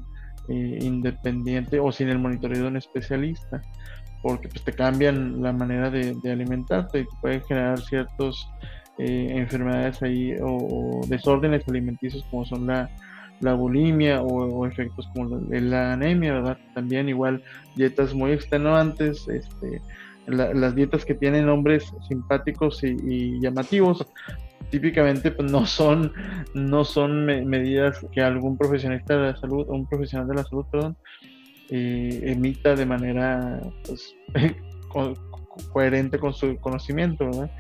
[0.49, 3.63] eh, independiente o sin el monitoreo de un especialista,
[4.23, 8.49] porque pues, te cambian la manera de, alimentarte y puede generar ciertas
[8.99, 12.91] eh, enfermedades ahí o, desórdenes alimenticios como son la,
[13.41, 16.59] la bulimia o, efectos como la, la, anemia, ¿verdad?
[16.75, 17.43] También igual
[17.77, 19.81] dietas muy extenuantes, este,
[20.27, 24.07] las dietas que tienen nombres simpáticos y, llamativos
[24.71, 26.13] típicamente pues, no son,
[26.55, 30.97] no son medidas que algún profesionista de la salud, un profesional de la salud, perdón,
[31.69, 34.15] eh, emita de manera pues,
[35.73, 37.51] coherente con su conocimiento, ¿verdad?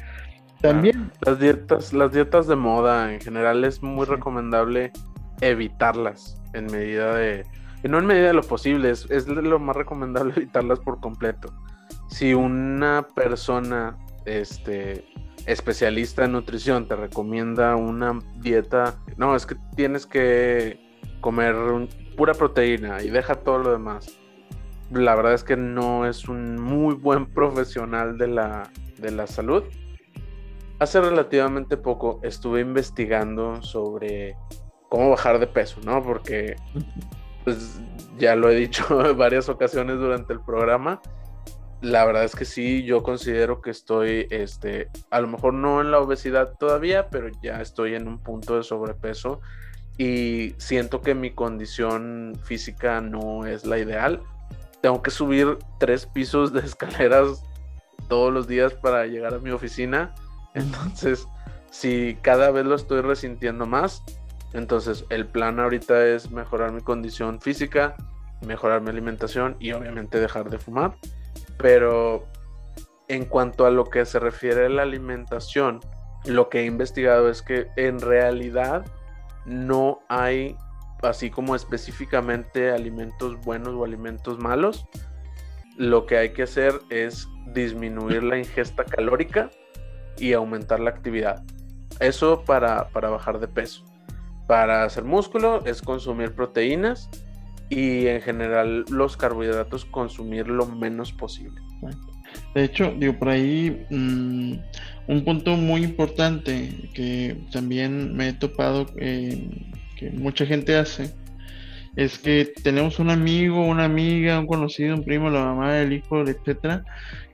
[0.63, 1.11] También.
[1.21, 4.93] las dietas, las dietas de moda en general es muy recomendable
[5.41, 7.45] evitarlas en medida de.
[7.83, 11.53] Y no en medida de lo posible, es, es lo más recomendable evitarlas por completo.
[12.09, 15.05] Si una persona este,
[15.47, 20.79] especialista en nutrición te recomienda una dieta, no, es que tienes que
[21.21, 21.55] comer
[22.17, 24.19] pura proteína y deja todo lo demás.
[24.91, 29.65] La verdad es que no es un muy buen profesional de la, de la salud.
[30.79, 34.37] Hace relativamente poco estuve investigando sobre
[34.89, 36.03] cómo bajar de peso, ¿no?
[36.03, 36.57] Porque
[37.45, 37.81] pues
[38.19, 41.01] ya lo he dicho en varias ocasiones durante el programa
[41.83, 45.91] la verdad es que sí, yo considero que estoy, este, a lo mejor no en
[45.91, 49.41] la obesidad todavía, pero ya estoy en un punto de sobrepeso
[49.99, 54.23] y siento que mi condición física no es la ideal.
[54.81, 57.43] Tengo que subir tres pisos de escaleras
[58.09, 60.15] todos los días para llegar a mi oficina.
[60.55, 61.27] Entonces,
[61.71, 64.05] si cada vez lo estoy resintiendo más,
[64.53, 67.97] entonces el plan ahorita es mejorar mi condición física,
[68.47, 70.95] mejorar mi alimentación y obviamente dejar de fumar.
[71.59, 72.27] Pero
[73.09, 75.81] en cuanto a lo que se refiere a la alimentación,
[76.25, 78.85] lo que he investigado es que en realidad
[79.45, 80.57] no hay
[81.03, 84.87] así como específicamente alimentos buenos o alimentos malos.
[85.77, 89.51] Lo que hay que hacer es disminuir la ingesta calórica
[90.17, 91.43] y aumentar la actividad.
[91.99, 93.85] Eso para, para bajar de peso.
[94.47, 97.09] Para hacer músculo es consumir proteínas
[97.73, 101.59] y en general los carbohidratos consumir lo menos posible.
[102.55, 104.53] De hecho, digo, por ahí mm,
[105.09, 109.49] un punto muy importante que también me he topado eh,
[109.97, 111.15] que mucha gente hace
[111.97, 116.23] es que tenemos un amigo, una amiga, un conocido, un primo, la mamá, el hijo,
[116.23, 116.85] etcétera,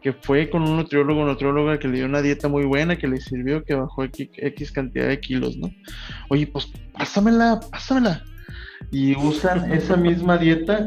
[0.03, 3.21] que fue con un nutriólogo, nutrióloga que le dio una dieta muy buena, que le
[3.21, 5.71] sirvió, que bajó X, X cantidad de kilos, ¿no?
[6.29, 8.23] Oye, pues pásamela, pásamela
[8.91, 10.87] y usan esa misma dieta,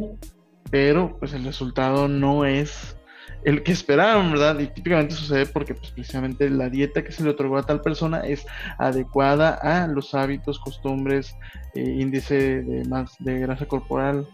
[0.69, 2.95] pero pues el resultado no es
[3.43, 4.59] el que esperaban, ¿verdad?
[4.59, 8.21] Y típicamente sucede porque pues, precisamente la dieta que se le otorgó a tal persona
[8.21, 8.45] es
[8.77, 11.35] adecuada a los hábitos, costumbres,
[11.73, 14.27] eh, índice de, más, de grasa corporal,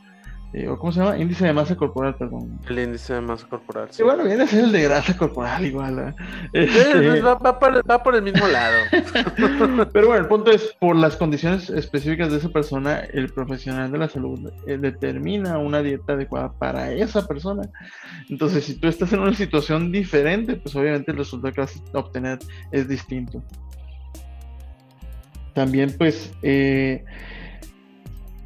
[0.54, 1.18] eh, ¿Cómo se llama?
[1.18, 2.58] Índice de masa corporal, perdón.
[2.70, 3.90] El índice de masa corporal.
[3.92, 6.00] Sí, bueno, viene a ser el de grasa corporal igual.
[6.00, 6.16] ¿eh?
[6.54, 8.76] Este, va, por, el mismo lado.
[9.94, 13.98] Pero bueno, el punto es, por las condiciones específicas de esa persona, el profesional de
[13.98, 17.64] la salud eh, determina una dieta adecuada para esa persona.
[18.30, 22.00] Entonces, si tú estás en una situación diferente, pues obviamente el resultado que vas a
[22.00, 22.40] obtener
[22.72, 23.44] es distinto.
[25.54, 27.04] También, pues, eh,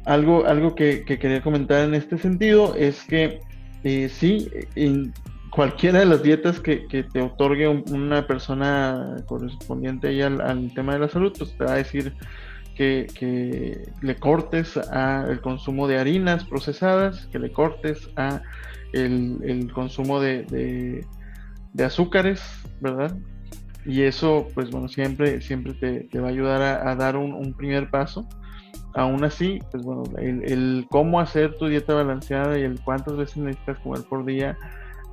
[0.04, 3.40] algo, algo que, quería comentar en este sentido es que
[3.84, 5.12] eh, sí, en
[5.50, 11.08] cualquiera de las dietas que, te otorgue una persona correspondiente ahí al, tema de la
[11.08, 12.14] salud, pues te va a decir
[12.74, 18.42] que, le cortes a el consumo de harinas procesadas, que le cortes a
[18.92, 21.04] el, consumo de,
[21.84, 22.42] azúcares,
[22.80, 23.16] ¿verdad?
[23.84, 28.26] Y eso, pues bueno, siempre, siempre te, va a ayudar a, dar un primer paso
[28.94, 33.78] aún así, pues bueno, el, cómo hacer tu dieta balanceada y el cuántas veces necesitas
[33.78, 34.56] comer por día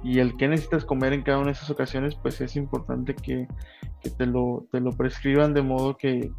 [0.03, 3.47] y el qué necesitas comer en cada una de esas ocasiones, pues es importante que,
[4.17, 6.31] te, lo, te lo prescriban de modo que,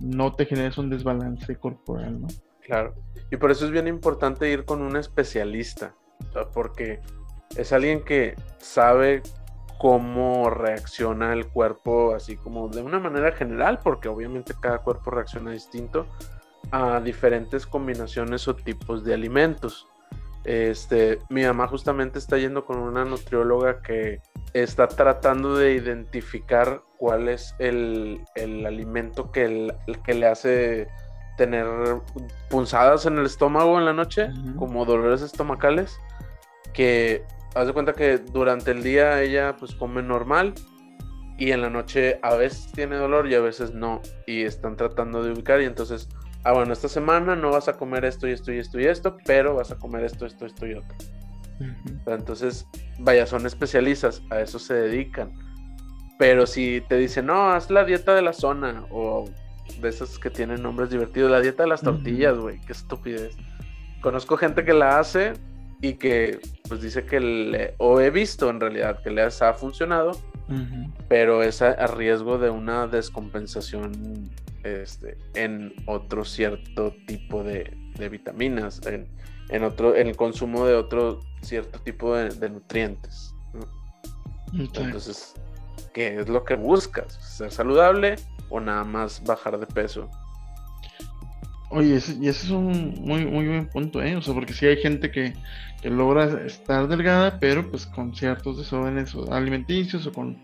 [0.00, 2.28] no te generes un desbalance corporal, ¿no?
[2.60, 2.94] Claro,
[3.30, 5.94] y por eso es bien importante ir con un especialista,
[6.54, 7.00] porque
[7.56, 9.22] es alguien que sabe
[9.78, 15.50] cómo reacciona el cuerpo, así como de una manera general, porque obviamente cada cuerpo reacciona
[15.50, 16.06] distinto,
[16.70, 19.88] a diferentes combinaciones o tipos de alimentos.
[20.44, 24.20] Este, mi mamá justamente está yendo con una nutrióloga que
[24.54, 29.72] está tratando de identificar cuál es el, alimento que,
[30.04, 30.88] que le hace
[31.36, 31.66] tener
[32.50, 35.96] punzadas en el estómago en la noche, como dolores estomacales,
[36.74, 40.54] que haz de cuenta que durante el día ella pues come normal
[41.38, 45.22] y en la noche a veces tiene dolor y a veces no, y están tratando
[45.22, 46.08] de ubicar y entonces
[46.44, 49.16] ah, bueno, esta semana no vas a comer esto y esto y esto y esto,
[49.24, 50.96] pero vas a comer esto, esto, esto y otro.
[52.06, 52.66] Entonces,
[52.98, 55.32] vaya, son especialistas, a eso se dedican.
[56.18, 59.24] Pero si te dicen, no, haz la dieta de la zona, o
[59.80, 63.36] de esas que tienen nombres divertidos, la dieta de las tortillas, güey, qué estupidez.
[64.00, 65.34] Conozco gente que la hace
[65.80, 70.12] y que pues dice que le, o he visto en realidad que les ha funcionado
[71.08, 74.30] pero es a, riesgo de una descompensación
[74.64, 77.76] este, en otro cierto tipo de,
[78.10, 83.34] vitaminas, en, otro, en el consumo de otro cierto tipo de, nutrientes.
[84.52, 85.34] Entonces,
[85.94, 87.14] ¿qué es lo que buscas?
[87.14, 88.16] ¿Ser saludable
[88.48, 90.10] o nada más bajar de peso?
[91.70, 94.14] Oye, y ese es un muy, muy buen punto, ¿eh?
[94.14, 95.32] O sea, porque sí hay gente que,
[95.84, 100.36] logra estar delgada, pero pues con ciertos desórdenes alimenticios o con,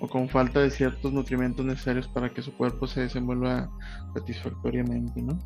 [0.00, 3.70] o con falta de ciertos nutrimentos necesarios para que su cuerpo se desenvuelva
[4.14, 5.38] satisfactoriamente, ¿no?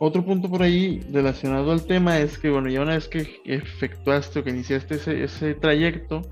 [0.00, 4.38] Otro punto por ahí relacionado al tema es que, bueno, ya una vez que efectuaste
[4.38, 6.22] o que iniciaste ese, ese trayecto,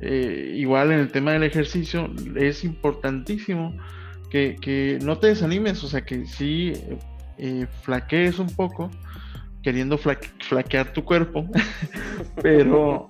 [0.00, 3.74] eh, igual en el tema del ejercicio, es importantísimo
[4.30, 6.72] que, que, no te desanimes, o sea, que sí
[7.38, 8.90] eh, flaquees un poco,
[9.62, 11.46] queriendo flaquear tu cuerpo,
[12.42, 13.06] pero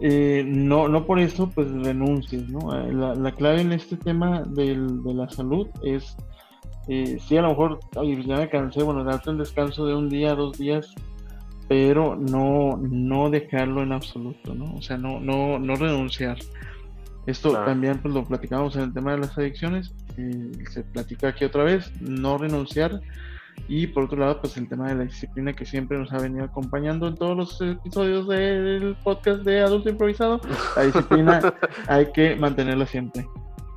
[0.00, 2.74] eh, no, no por eso pues renuncies, ¿no?
[2.74, 4.76] Eh, la, clave en este tema de
[5.14, 6.16] la salud es,
[6.88, 7.80] eh, sí, a lo mejor,
[8.26, 10.94] ya me cansé, bueno, darte un descanso de un día, dos días,
[11.68, 14.74] pero no, no dejarlo en absoluto, ¿no?
[14.74, 16.38] O sea, no, no, no renunciar.
[17.26, 19.94] Esto también pues, lo platicamos en el tema de las adicciones,
[20.70, 23.00] se platica aquí otra vez, no renunciar
[23.68, 26.44] y por otro lado, pues el tema de la disciplina que siempre nos ha venido
[26.44, 30.40] acompañando en todos los episodios del podcast de Adulto Improvisado.
[30.76, 31.54] La disciplina
[31.88, 33.26] hay que mantenerla siempre.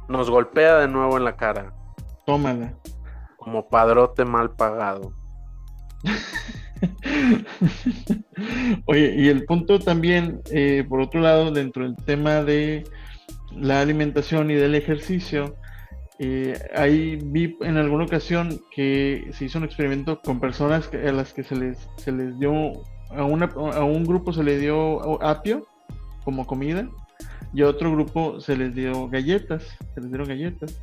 [0.09, 1.73] Nos golpea de nuevo en la cara.
[2.25, 2.73] Tómala.
[3.37, 5.13] Como padrote mal pagado.
[8.85, 12.83] Oye, y el punto también, eh, por otro lado, dentro del tema de
[13.55, 15.55] la alimentación y del ejercicio,
[16.25, 21.33] eh, ahí vi en alguna ocasión que se hizo un experimento con personas a las
[21.33, 22.71] que se les, se les dio,
[23.09, 25.67] a, una, a un grupo se le dio apio
[26.23, 26.87] como comida
[27.53, 29.63] y a otro grupo se les dio galletas,
[29.93, 30.81] se les dieron galletas.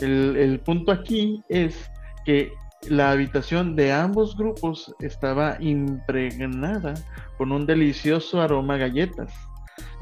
[0.00, 1.88] El, el punto aquí es
[2.26, 2.52] que
[2.88, 6.94] la habitación de ambos grupos estaba impregnada
[7.38, 9.32] con un delicioso aroma a galletas.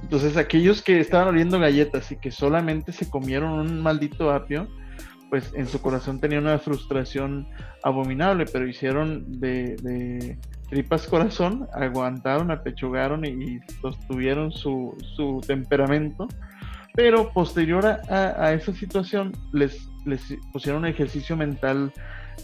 [0.02, 4.68] Entonces aquellos que estaban oliendo galletas y que solamente se comieron un maldito apio,
[5.28, 7.46] pues en su corazón tenían una frustración
[7.82, 10.38] abominable, pero hicieron de,
[10.70, 14.96] tripas corazón, aguantaron, apechugaron y, sostuvieron su,
[15.46, 16.28] temperamento.
[16.94, 19.88] Pero posterior a, esa situación les,
[20.52, 21.92] pusieron un ejercicio mental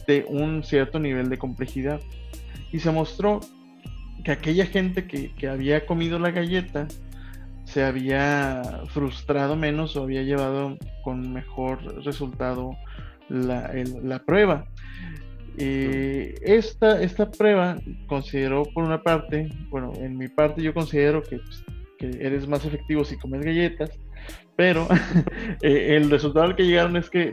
[0.06, 2.00] de un cierto nivel de complejidad.
[2.72, 3.40] Y se mostró
[4.24, 6.86] que aquella gente que había comido la galleta
[7.74, 12.70] se había frustrado menos o había llevado con mejor resultado
[13.28, 14.66] la, la prueba.
[15.58, 21.38] Eh, esta, esta prueba consideró por una parte, bueno, en mi parte yo considero que,
[21.38, 21.64] pues,
[22.20, 23.90] eres más efectivo si comes galletas,
[24.54, 24.86] pero
[25.62, 27.32] eh, el resultado al que llegaron es que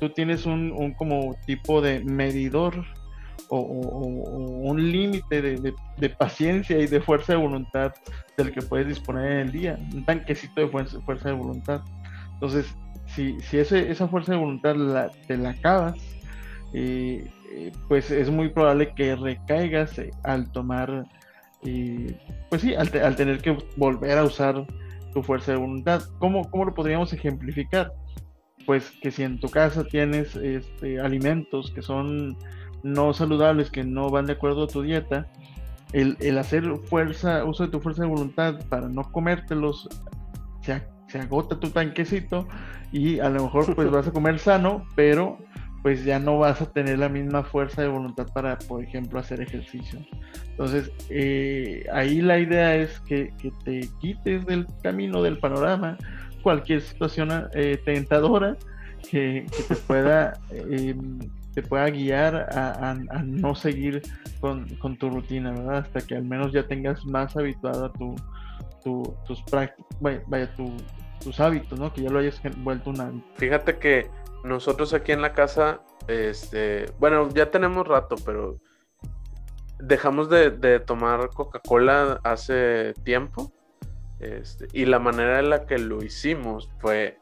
[0.00, 2.84] tú tienes un, un como tipo de medidor
[3.48, 7.92] o, un límite de, paciencia y de fuerza de voluntad
[8.36, 11.80] del que puedes disponer en el día, un tanquecito de fuerza, fuerza de voluntad.
[12.34, 12.74] Entonces,
[13.06, 15.96] si, si ese, esa fuerza de voluntad la, te la acabas,
[16.72, 21.06] eh, eh, pues es muy probable que recaigas eh, al tomar,
[22.48, 24.66] pues sí, al, al, tener que volver a usar
[25.12, 26.02] tu fuerza de voluntad.
[26.18, 27.92] ¿Cómo, cómo lo podríamos ejemplificar?
[28.66, 32.36] Pues que si en tu casa tienes este, alimentos que son
[32.82, 35.28] no saludables que no van de acuerdo a tu dieta,
[35.92, 39.88] el, el hacer fuerza, uso de tu fuerza de voluntad para no comértelos,
[40.62, 42.46] se, se agota tu tanquecito
[42.92, 45.38] y a lo mejor pues vas a comer sano, pero
[45.82, 49.40] pues ya no vas a tener la misma fuerza de voluntad para, por ejemplo, hacer
[49.40, 50.00] ejercicio.
[50.50, 55.96] Entonces, eh, ahí la idea es que, que, te quites del camino, del panorama,
[56.42, 58.56] cualquier situación eh, tentadora
[59.08, 60.96] que, que, te pueda eh,
[61.54, 62.94] te pueda guiar a,
[63.24, 64.02] no seguir
[64.40, 64.66] con,
[64.98, 65.78] tu rutina, ¿verdad?
[65.78, 68.14] Hasta que al menos ya tengas más habituado a tu,
[69.26, 69.88] tus prácticas,
[71.20, 71.92] tus hábitos, ¿no?
[71.92, 73.26] Que ya lo hayas vuelto un hábito.
[73.36, 74.10] Fíjate que
[74.44, 78.60] nosotros aquí en la casa, este, bueno, ya tenemos rato, pero
[79.78, 83.52] dejamos de, tomar Coca-Cola hace tiempo.
[84.20, 87.18] Este, y la manera en la que lo hicimos fue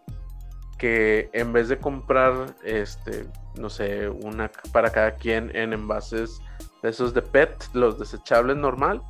[0.79, 3.27] que en vez de comprar este
[3.59, 6.41] no sé, una para cada quien en envases
[6.83, 9.03] de esos de PET, los desechables normal,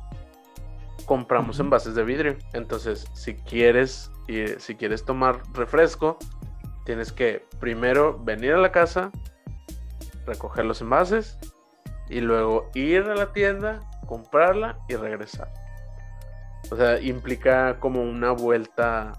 [1.05, 2.37] compramos envases de vidrio.
[2.53, 6.17] Entonces, si quieres, y si quieres tomar refresco,
[6.85, 9.11] tienes que primero venir a la casa,
[10.25, 11.37] recoger los envases
[12.09, 15.51] y luego ir a la tienda, comprarla y regresar.
[16.71, 19.13] O sea, implica como una vuelta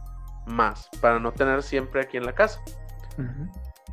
[0.47, 2.61] más, para no tener siempre aquí en la casa.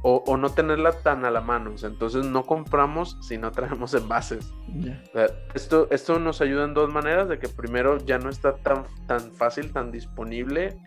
[0.07, 1.73] O, no tenerla tan a la mano.
[1.81, 4.53] entonces no compramos si no traemos envases.
[5.55, 9.31] esto, esto nos ayuda en dos maneras, de que primero ya no está tan, tan
[9.33, 10.77] fácil, tan disponible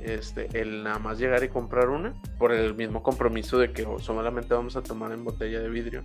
[0.00, 4.52] este, el nada más llegar y comprar una, por el mismo compromiso de que solamente
[4.52, 6.04] vamos a tomar en botella de vidrio.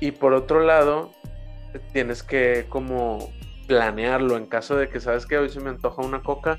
[0.00, 1.10] Y por otro lado,
[1.94, 3.30] tienes que como
[3.66, 6.58] planearlo en caso de que sabes que hoy se me antoja una coca,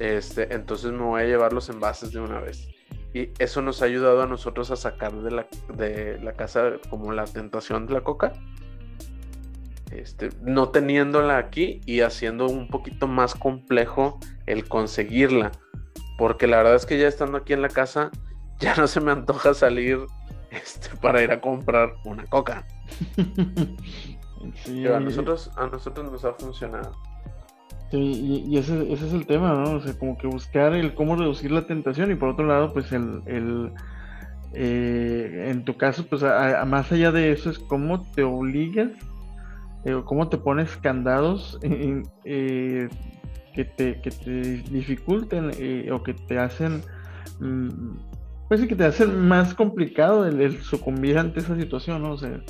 [0.00, 2.68] este, entonces me voy a llevar los envases de una vez.
[3.14, 7.12] Y eso nos ha ayudado a nosotros a sacar de la, de la casa como
[7.12, 8.32] la tentación de la coca.
[9.90, 15.52] Este, no teniéndola aquí y haciendo un poquito más complejo el conseguirla.
[16.18, 18.10] Porque la verdad es que ya estando aquí en la casa,
[18.60, 20.00] ya no se me antoja salir
[20.50, 22.66] este, para ir a comprar una coca.
[24.94, 26.92] a, nosotros, a nosotros nos ha funcionado.
[27.90, 29.76] Sí, y, ese, ese, es el tema, ¿no?
[29.76, 32.92] O sea, como que buscar el cómo reducir la tentación y por otro lado, pues
[32.92, 33.72] el, el
[34.54, 38.90] eh, en tu caso, pues más allá de eso es cómo te obligas,
[39.84, 41.58] eh, cómo te pones candados
[42.24, 42.88] eh,
[43.54, 46.82] que, te, que te dificulten eh, o que te hacen,
[47.40, 47.68] mm,
[48.48, 52.12] pues que te hacen más complicado el, sucumbir ante esa situación, ¿no?
[52.12, 52.40] O sea,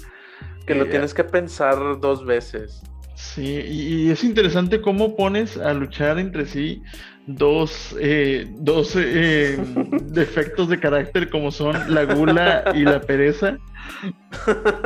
[0.66, 2.82] que lo tienes que pensar dos veces.
[3.18, 6.84] Sí, y, es interesante cómo pones a luchar entre sí
[7.26, 9.58] dos, eh, dos eh,
[10.02, 13.58] defectos de carácter como son la gula y la pereza.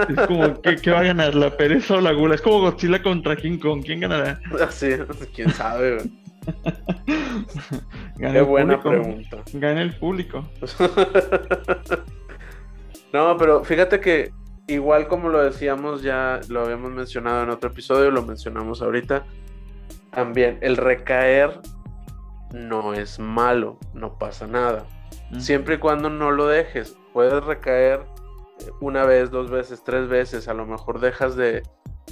[0.08, 1.34] Es como, ¿qué, va a ganar?
[1.34, 2.34] ¿La pereza o la gula?
[2.34, 3.82] Es como Godzilla contra King Kong.
[3.84, 4.40] ¿Quién ganará?
[4.70, 4.92] Sí,
[5.34, 5.98] quién sabe.
[8.18, 9.42] Qué buena pregunta.
[9.52, 10.48] Gana el público.
[13.12, 14.32] no, pero fíjate que
[14.72, 19.24] igual como lo decíamos, ya lo habíamos mencionado en otro episodio, lo mencionamos ahorita,
[20.10, 21.60] también el recaer
[22.52, 24.86] no es malo, no pasa nada.
[25.38, 28.00] Siempre y cuando no lo dejes, puedes recaer
[28.60, 31.62] eh, una vez, dos veces, tres veces, a lo mejor dejas de,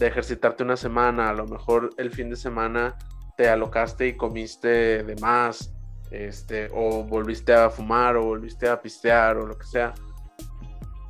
[0.00, 2.96] ejercitarte una semana, a lo mejor el fin de semana
[3.36, 5.74] te alocaste y comiste de más,
[6.10, 9.92] este, o volviste a fumar, o volviste a pistear, o lo que sea,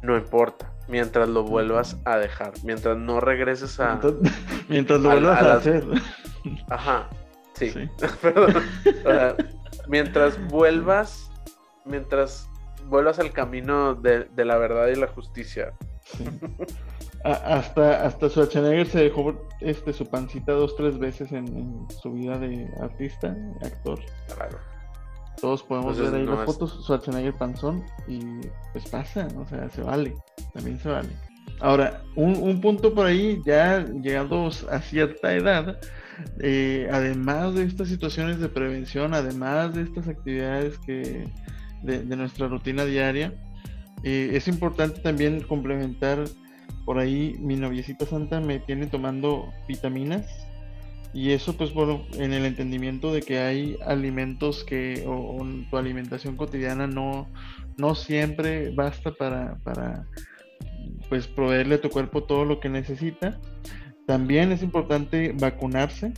[0.02, 4.00] no importa mientras lo vuelvas a dejar, mientras no regreses a...
[4.68, 5.84] Mientras, lo vuelvas a, hacer.
[6.68, 7.08] Ajá,
[7.54, 7.72] sí,
[8.22, 8.54] perdón.
[9.88, 11.30] mientras vuelvas,
[11.84, 12.48] mientras
[12.86, 15.72] vuelvas al camino de, la verdad y la justicia.
[17.24, 22.68] hasta, hasta Schwarzenegger se dejó este, su pancita dos, tres veces en, su vida de
[22.80, 24.00] artista, actor.
[24.34, 24.69] Claro.
[25.40, 28.20] Todos podemos ver ahí las fotos, Schwarzenegger panzón, y
[28.72, 30.14] pues pasa, o sea, se vale,
[30.52, 31.08] también se vale.
[31.60, 35.78] Ahora, un, punto por ahí, ya llegados a cierta edad,
[36.40, 41.28] eh, además de estas situaciones de prevención, además de estas actividades que
[41.82, 43.34] de, nuestra rutina diaria,
[44.04, 46.24] eh, es importante también complementar
[46.84, 50.26] por ahí mi noviecita santa me tiene tomando vitaminas
[51.12, 56.36] y eso pues bueno, en el entendimiento de que hay alimentos que o, tu alimentación
[56.36, 57.28] cotidiana no,
[57.76, 60.06] no siempre basta para, para
[61.08, 63.38] pues proveerle a tu cuerpo todo lo que necesita.
[64.06, 66.12] También es importante vacunarse.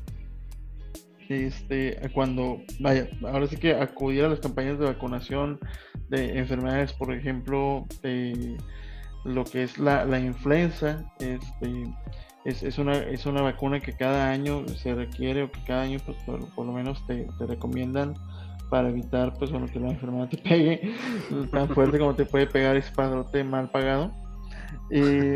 [1.28, 5.58] Este, cuando vaya, ahora sí que acudir a las campañas de vacunación
[6.10, 8.58] de enfermedades, por ejemplo, de
[9.24, 11.86] lo que es la, la influenza, este,
[12.44, 15.98] es, es, una, es una vacuna que cada año se requiere o que cada año
[16.04, 18.14] pues, por, lo menos te, recomiendan
[18.70, 20.94] para evitar pues bueno que la enfermedad te pegue
[21.52, 24.12] tan fuerte como te puede pegar ese padrote mal pagado.
[24.90, 25.34] Eh,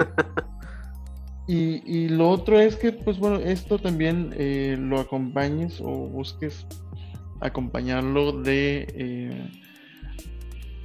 [1.46, 6.66] y, y, lo otro es que pues bueno esto también eh, lo acompañes o busques
[7.40, 9.50] acompañarlo de eh,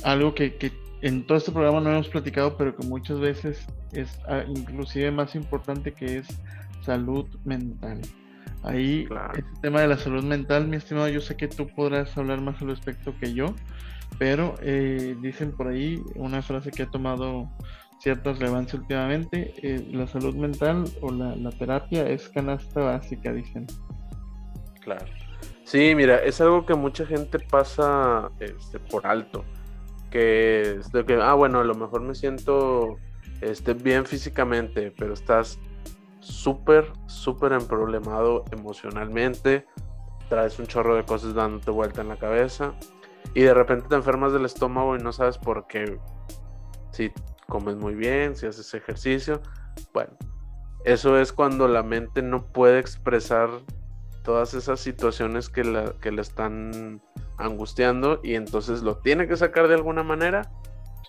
[0.03, 0.71] algo que, que
[1.01, 5.35] en todo este programa no hemos platicado pero que muchas veces es ah, inclusive más
[5.35, 6.27] importante que es
[6.83, 8.01] salud mental.
[8.63, 12.41] Ahí, el tema de la salud mental, mi estimado, yo sé que tú podrás hablar
[12.41, 13.55] más al respecto que yo,
[14.19, 17.49] pero eh, dicen por ahí una frase que ha tomado
[17.99, 23.65] cierta relevancia últimamente, eh, la salud mental o la, terapia es canasta básica, dicen.
[24.81, 25.05] Claro.
[25.63, 29.43] Sí, mira, es algo que mucha gente pasa este, por alto,
[30.11, 32.97] que es que, ah, bueno, a lo mejor me siento
[33.41, 35.59] esté bien físicamente, pero estás
[36.19, 39.65] súper, súper emproblemado emocionalmente,
[40.29, 42.73] traes un chorro de cosas dándote vuelta en la cabeza
[43.33, 45.99] y de repente te enfermas del estómago y no sabes por qué.
[46.91, 47.11] Si
[47.47, 49.41] comes muy bien, si haces ejercicio,
[49.93, 50.11] bueno,
[50.85, 53.49] eso es cuando la mente no puede expresar
[54.23, 57.01] todas esas situaciones que, la, que le están
[57.37, 60.51] angustiando y entonces lo tiene que sacar de alguna manera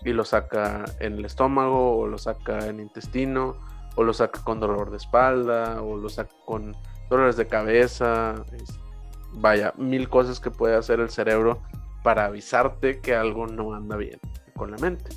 [0.03, 3.55] y lo saca en el estómago o lo saca en el intestino
[3.95, 6.75] o lo saca con dolor de espalda o lo saca con
[7.09, 8.35] dolores de cabeza.
[9.33, 11.61] vaya, mil cosas que puede hacer el cerebro
[12.03, 14.19] para avisarte que algo no anda bien
[14.55, 15.11] con la mente.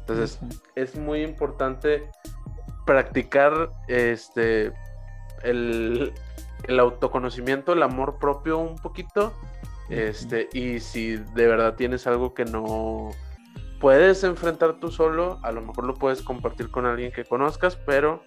[0.00, 0.40] Entonces,
[0.74, 2.10] es muy importante
[2.86, 4.72] practicar este
[5.44, 6.12] el,
[6.64, 9.32] el autoconocimiento, el amor propio un poquito.
[9.88, 13.10] Este, y si de verdad tienes algo que no
[13.80, 18.22] puedes enfrentar tú solo, a lo mejor lo puedes compartir con alguien que conozcas, pero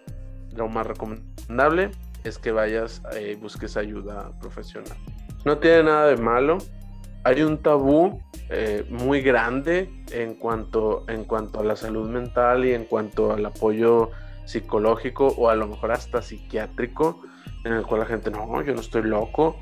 [0.53, 1.91] lo más recomendable
[2.23, 4.97] es que vayas y eh, busques ayuda profesional.
[5.45, 6.57] No tiene nada de malo.
[7.23, 8.19] Hay un tabú
[8.49, 13.45] eh, muy grande en cuanto, en cuanto a la salud mental y en cuanto al
[13.45, 14.11] apoyo
[14.45, 17.21] psicológico o a lo mejor hasta psiquiátrico
[17.65, 19.57] en el cual la gente, no, yo no estoy loco.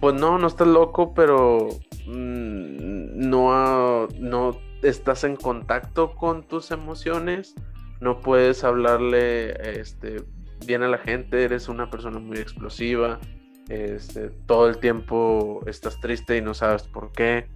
[0.00, 1.68] Pues no, no estás loco, pero
[2.06, 7.54] mm, no, no estás en contacto con tus emociones,
[8.00, 10.24] no puedes hablarle este,
[10.66, 13.20] bien a la gente, eres una persona muy explosiva,
[13.68, 17.48] este, todo el tiempo estás triste y no sabes por qué.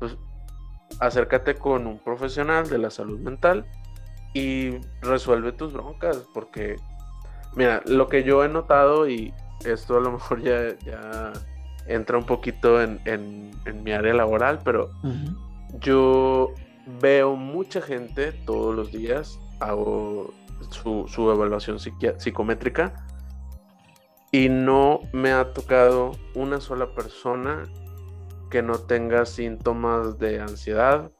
[0.00, 0.16] Pues
[0.98, 3.64] acércate con un profesional de la salud mental
[4.34, 6.76] y resuelve tus broncas, porque
[7.54, 9.32] Mira, lo que yo he notado, y
[9.64, 11.32] esto a lo mejor ya, ya
[11.86, 13.50] entra un poquito en,
[13.82, 14.90] mi área laboral, pero
[15.80, 16.52] yo
[17.00, 20.32] veo mucha gente todos los días, hago
[20.70, 23.06] su, su evaluación psicométrica
[24.30, 27.64] y no me ha tocado una sola persona
[28.50, 31.10] que no tenga síntomas de ansiedad,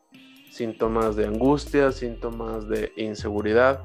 [0.53, 3.83] síntomas de angustia, síntomas de inseguridad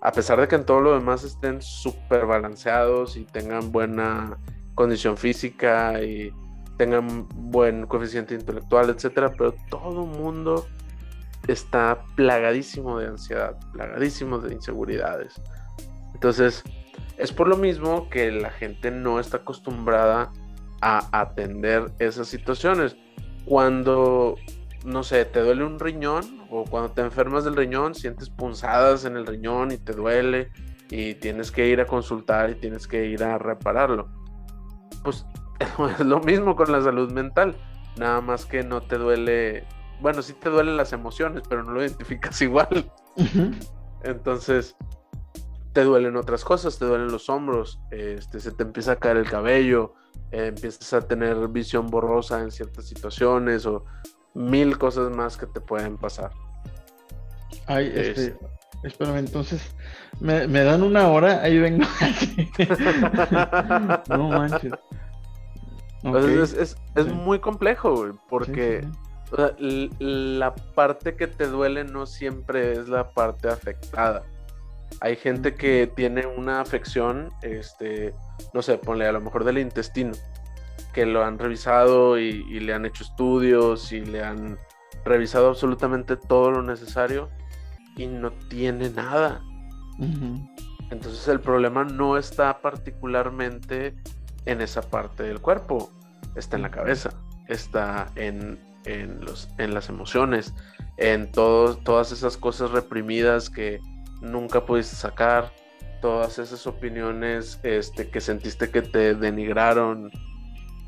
[0.00, 4.38] a pesar de que en todo lo demás estén súper balanceados y tengan buena
[4.74, 6.32] condición física y
[6.76, 10.66] tengan buen coeficiente intelectual, etcétera, pero todo el mundo
[11.48, 15.40] está plagadísimo de ansiedad, plagadísimo de inseguridades.
[16.12, 16.62] Entonces,
[17.16, 20.32] es por lo mismo que la gente no está acostumbrada
[20.82, 22.96] a atender esas situaciones.
[23.46, 24.36] Cuando
[24.86, 29.16] no sé, te duele un riñón o cuando te enfermas del riñón, sientes punzadas en
[29.16, 30.50] el riñón y te duele
[30.90, 34.08] y tienes que ir a consultar y tienes que ir a repararlo.
[35.02, 35.26] Pues
[35.98, 37.56] es lo mismo con la salud mental,
[37.98, 39.66] nada más que no te duele,
[40.00, 42.88] bueno, sí te duelen las emociones, pero no lo identificas igual.
[44.04, 44.76] Entonces,
[45.72, 49.28] te duelen otras cosas, te duelen los hombros, este, se te empieza a caer el
[49.28, 49.94] cabello,
[50.30, 53.84] eh, empiezas a tener visión borrosa en ciertas situaciones o
[54.36, 56.30] mil cosas más que te pueden pasar.
[57.66, 58.36] Ay, este,
[58.84, 59.62] espérame, entonces,
[60.20, 61.42] ¿me, dan una hora?
[61.42, 61.86] Ahí vengo.
[64.08, 64.72] no manches.
[66.94, 68.86] es, muy complejo, porque
[69.98, 74.22] la parte que te duele no siempre es la parte afectada.
[75.00, 78.14] Hay gente que tiene una afección, este,
[78.52, 80.12] no sé, ponle a lo mejor del intestino
[80.96, 84.58] que lo han revisado y, le han hecho estudios y le han
[85.04, 87.28] revisado absolutamente todo lo necesario
[87.98, 89.42] y no tiene nada.
[90.90, 93.94] Entonces el problema no está particularmente
[94.46, 95.92] en esa parte del cuerpo,
[96.34, 97.10] está en la cabeza,
[97.46, 98.58] está en,
[99.20, 100.54] los, en las emociones,
[100.96, 103.80] en todas esas cosas reprimidas que
[104.22, 105.52] nunca pudiste sacar,
[106.00, 110.10] todas esas opiniones este, que sentiste que te denigraron,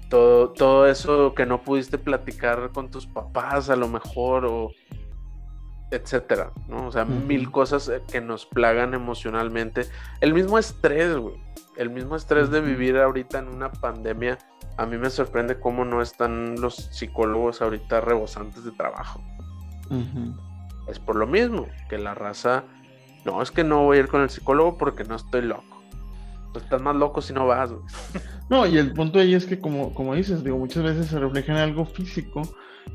[0.08, 4.70] todo, todo eso que no pudiste platicar con tus papás a lo mejor o
[5.90, 6.86] etcétera, ¿no?
[6.86, 9.86] O sea, mil cosas eh, que nos plagan emocionalmente.
[10.20, 11.36] El mismo estrés, güey.
[11.76, 14.38] El mismo estrés de vivir ahorita en una pandemia.
[14.76, 19.22] A mí me sorprende cómo no están los psicólogos ahorita rebosantes de trabajo.
[20.88, 22.64] Es por lo mismo que la raza.
[23.24, 25.77] No, es que no voy a ir con el psicólogo porque no estoy loco.
[26.52, 27.70] Pues, estás más loco si no vas,
[28.50, 31.52] No, y el punto ahí es que, como, como dices, digo, muchas veces se refleja
[31.52, 32.42] en algo físico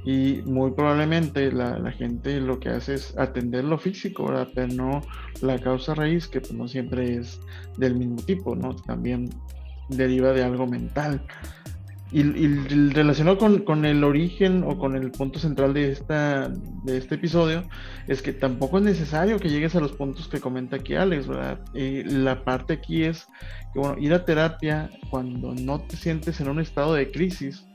[0.05, 4.49] y muy probablemente la, gente lo que hace es atender lo físico, ¿verdad?
[4.55, 5.01] Pero no
[5.41, 7.39] la causa raíz, que pues, no siempre es
[7.77, 8.75] del mismo tipo, ¿no?
[8.75, 9.29] También
[9.89, 11.21] deriva de algo mental.
[12.13, 12.21] Y,
[12.91, 16.47] relacionado con, el origen o con el punto central de, esta,
[16.83, 17.63] de este episodio,
[18.07, 21.59] es que tampoco es necesario que llegues a los puntos que comenta aquí Alex, ¿verdad?
[21.73, 23.25] Y la parte aquí es
[23.73, 27.65] que, bueno, ir a terapia cuando no te sientes en un estado de crisis,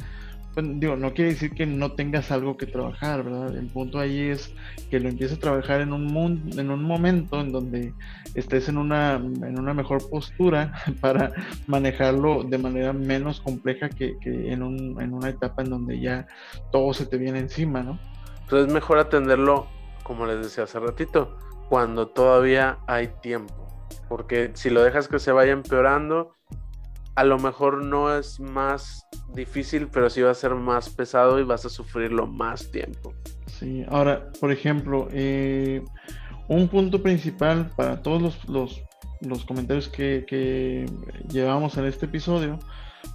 [0.59, 3.57] pues, digo, no quiere decir que no tengas algo que trabajar, ¿verdad?
[3.57, 4.53] El punto ahí es
[4.91, 7.95] que lo empieces a trabajar en un, mundo, en un momento en donde
[8.35, 11.33] estés en una, en una mejor postura para
[11.69, 16.27] manejarlo de manera menos compleja que, en, un, en una etapa en donde ya
[16.73, 18.01] todo se te viene encima, ¿no?
[18.43, 19.69] Entonces es mejor atenderlo,
[20.03, 21.37] como les decía hace ratito,
[21.69, 23.55] cuando todavía hay tiempo.
[24.09, 26.35] Porque si lo dejas que se vaya empeorando,
[27.19, 31.43] a lo mejor no es más difícil, pero sí va a ser más pesado y
[31.43, 33.13] vas a sufrirlo más tiempo.
[33.47, 35.83] Sí, ahora, por ejemplo, eh,
[36.47, 38.85] un punto principal para todos los,
[39.47, 40.87] comentarios que,
[41.29, 42.61] llevamos en este episodio,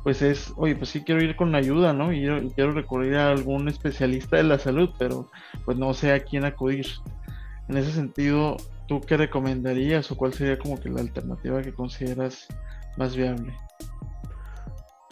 [0.04, 2.12] pues es, oye, pues sí quiero ir con ayuda, ¿no?
[2.12, 5.30] Y quiero, quiero recurrir a algún especialista de la salud, pero
[5.64, 6.88] pues no sé a quién acudir.
[7.70, 8.58] En ese sentido,
[8.89, 12.49] ¿tú qué recomendarías o cuál sería como que la alternativa que consideras
[12.97, 13.54] más viable?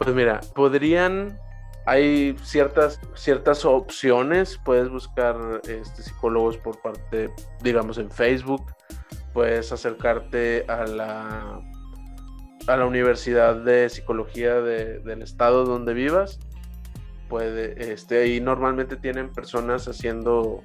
[0.03, 1.37] Pues mira, podrían,
[1.85, 7.31] hay ciertas, ciertas opciones, puedes buscar este, psicólogos por parte,
[7.61, 8.65] digamos, en Facebook,
[9.31, 11.61] puedes acercarte a la,
[12.65, 16.39] a la Universidad de Psicología del estado donde vivas,
[17.29, 20.63] puede, este, ahí normalmente tienen personas haciendo,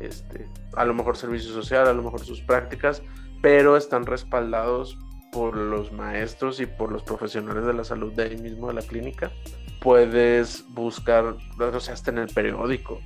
[0.00, 3.00] este, a lo mejor servicio social, a lo mejor sus prácticas,
[3.42, 4.98] pero están respaldados
[5.32, 8.82] por los maestros y por los profesionales de la salud de ahí mismo de la
[8.82, 9.32] clínica.
[9.80, 13.00] Puedes buscar, o sea, hasta en el periódico.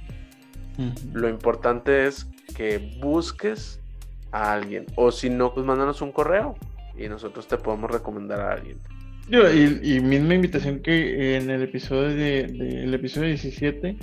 [1.15, 3.81] Lo importante es que busques
[4.33, 4.85] a alguien.
[4.97, 6.55] O si no, pues mándanos un correo
[6.99, 8.79] y nosotros te podemos recomendar a alguien.
[9.29, 13.97] Y, y misma invitación que en el episodio de, el episodio 17,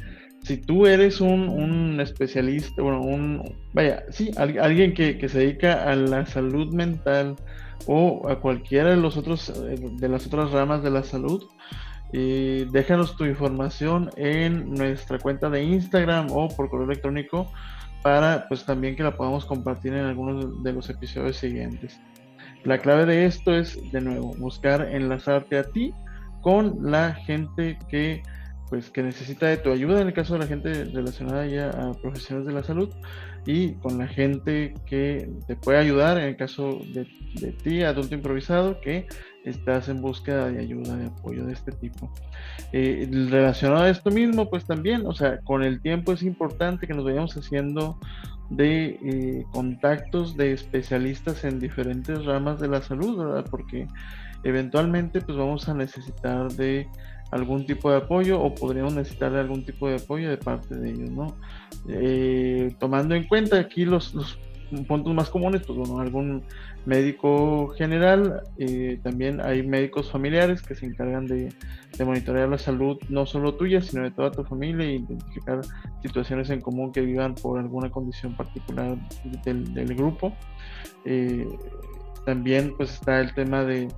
[0.44, 5.84] si tú eres un, un especialista, bueno, un, vaya, sí, alguien que, que, se dedica
[5.84, 7.36] a la salud mental,
[7.88, 11.44] o a cualquiera de los otros eh, de las otras ramas de la salud
[12.12, 17.52] y déjanos tu información en nuestra cuenta de Instagram o por correo electrónico
[18.04, 22.00] para pues también que la podamos compartir en algunos de los episodios siguientes.
[22.64, 25.94] La clave de esto es de nuevo buscar enlazarte a ti
[26.42, 28.22] con la gente que
[28.70, 31.94] pues que necesita de tu ayuda en el caso de la gente relacionada ya a
[31.94, 32.90] profesionales de la salud
[33.46, 37.06] y con la gente que te puede ayudar en el caso de,
[37.64, 39.08] ti, adulto improvisado, que
[39.44, 42.12] estás en búsqueda de ayuda, de apoyo de este tipo.
[42.72, 46.94] Eh, relacionado a esto mismo, pues también, o sea, con el tiempo es importante que
[46.94, 48.00] nos vayamos haciendo
[48.50, 53.46] de eh, contactos de especialistas en diferentes ramas de la salud, ¿verdad?
[53.50, 53.88] Porque
[54.44, 56.88] eventualmente pues vamos a necesitar de
[57.34, 61.10] algún tipo de apoyo o podríamos necesitar algún tipo de apoyo de parte de ellos,
[61.10, 61.36] ¿no?
[61.90, 64.14] Eh, tomando en cuenta aquí los,
[64.88, 66.44] puntos más comunes, pues bueno, algún
[66.86, 71.54] médico general, eh, también hay médicos familiares que se encargan de,
[72.04, 75.62] monitorear la salud no solo tuya, sino de toda tu familia e identificar
[76.02, 78.98] situaciones en común que vivan por alguna condición particular
[79.44, 80.34] del, grupo.
[81.06, 81.48] Eh,
[82.26, 83.90] también pues está el tema de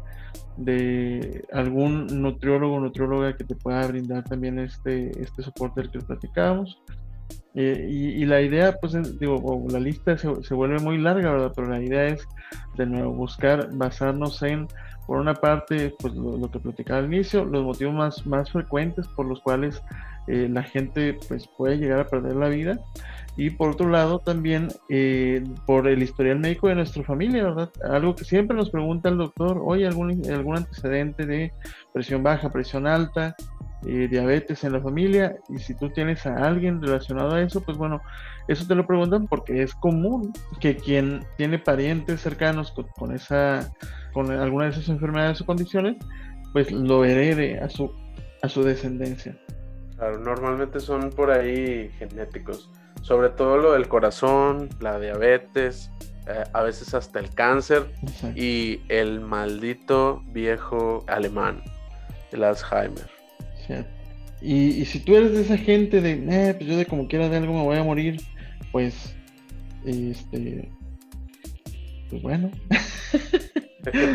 [0.57, 5.99] de algún nutriólogo o nutrióloga que te pueda brindar también este, este soporte del que
[5.99, 6.81] platicábamos.
[7.57, 11.53] Eh, y, la idea, pues, digo, la lista se, se, vuelve muy larga, ¿verdad?
[11.55, 12.27] Pero la idea es,
[12.75, 14.67] de nuevo, buscar, basarnos en,
[15.07, 19.25] por una parte, pues, lo, que platicaba al inicio, los motivos más, más frecuentes por
[19.25, 19.81] los cuales
[20.27, 22.77] eh, la gente, pues, puede llegar a perder la vida
[23.37, 27.69] y por otro lado también eh, por el historial médico de nuestra familia, ¿verdad?
[27.89, 31.51] Algo que siempre nos pregunta el doctor, oye, ¿algún, algún antecedente de
[31.93, 33.35] presión baja, presión alta,
[33.85, 35.35] eh, diabetes en la familia?
[35.49, 38.01] Y si tú tienes a alguien relacionado a eso, pues bueno,
[38.47, 40.31] eso te lo preguntan porque es común
[40.61, 43.69] que quien tiene parientes cercanos con, esa,
[44.13, 45.97] con alguna de esas enfermedades o condiciones,
[46.53, 47.91] pues lo herede a su,
[48.41, 49.37] a su descendencia.
[49.97, 52.69] Claro, normalmente son por ahí genéticos
[53.05, 55.91] sobre todo lo del corazón, la diabetes,
[56.27, 57.85] eh, a veces hasta el cáncer
[58.35, 61.61] y el maldito viejo alemán,
[62.31, 63.07] el Alzheimer.
[64.41, 67.37] Y, si tú eres de esa gente de, eh, pues yo de como quiera de
[67.37, 68.19] algo me voy a morir,
[68.71, 69.15] pues,
[69.85, 70.71] este,
[72.09, 72.49] pues bueno.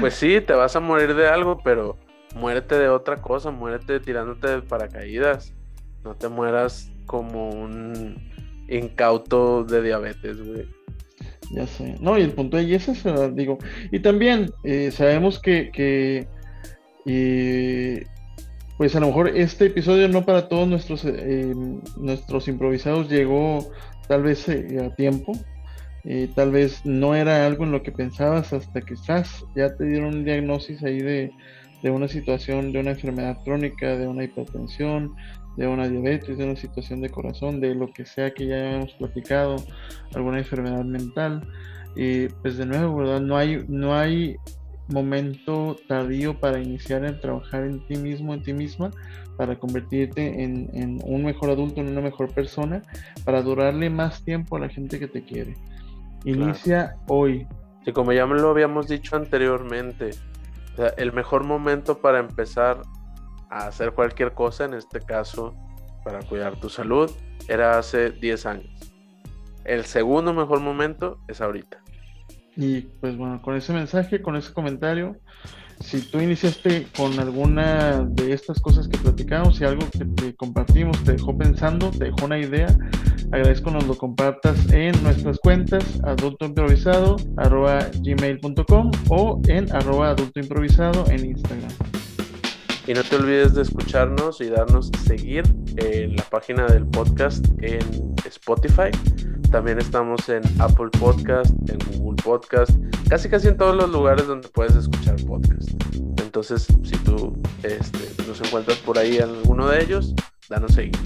[0.00, 1.96] pues sí, te vas a morir de algo, pero
[2.34, 5.54] muérete de otra cosa, muérete tirándote de paracaídas.
[6.02, 8.29] No te mueras como un
[8.70, 10.66] incauto de diabetes, güey.
[11.52, 11.96] Ya sé.
[12.00, 13.58] No, y el punto de es ese, digo.
[13.90, 16.26] Y también eh, sabemos que, que
[18.78, 21.52] pues a lo mejor este episodio no para todos nuestros, eh,
[21.96, 23.70] nuestros improvisados llegó
[24.06, 25.32] tal vez eh, a tiempo.
[26.34, 30.14] tal vez no era algo en lo que pensabas hasta que estás, ya te dieron
[30.14, 31.32] un diagnóstico ahí de,
[31.82, 35.14] de una situación, de una enfermedad crónica, de una hipertensión,
[35.56, 38.92] de una diabetes, de una situación de corazón, de lo que sea que ya hayamos
[38.94, 39.56] platicado,
[40.14, 41.46] alguna enfermedad mental.
[41.96, 43.20] Y pues de nuevo, ¿verdad?
[43.20, 44.36] No hay, no hay
[44.88, 48.90] momento tardío para iniciar a trabajar en ti mismo, en ti misma,
[49.36, 52.82] para convertirte en, un mejor adulto, en una mejor persona,
[53.24, 55.54] para durarle más tiempo a la gente que te quiere.
[56.24, 57.46] Inicia hoy.
[57.84, 60.10] Sí, como ya me lo habíamos dicho anteriormente,
[60.96, 62.82] el mejor momento para empezar
[63.50, 65.54] a hacer cualquier cosa, en este caso
[66.04, 67.10] para cuidar tu salud,
[67.48, 68.92] era hace 10 años.
[69.64, 71.82] El segundo mejor momento es ahorita.
[72.56, 75.16] Y pues bueno, con ese mensaje, con ese comentario,
[75.80, 81.02] si tú iniciaste con alguna de estas cosas que platicamos, si algo que te compartimos
[81.04, 82.68] te dejó pensando, te dejó una idea,
[83.32, 91.26] agradezco nos lo compartas en nuestras cuentas adultoimprovisado arroba gmail.com o en arroba adultoimprovisado en
[91.26, 91.99] Instagram.
[92.86, 95.44] Y no te olvides de escucharnos y darnos seguir
[95.76, 98.90] en la página del podcast en Spotify.
[99.50, 102.70] También estamos en Apple Podcast, en Google Podcast,
[103.08, 105.70] casi casi en todos los lugares donde puedes escuchar podcast.
[106.20, 110.14] Entonces, si tú este, nos encuentras por ahí en alguno de ellos,
[110.48, 110.96] danos seguir.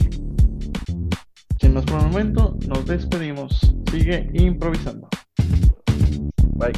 [1.60, 3.74] Sin más por el momento, nos despedimos.
[3.90, 5.08] Sigue improvisando.
[6.56, 6.72] Bye.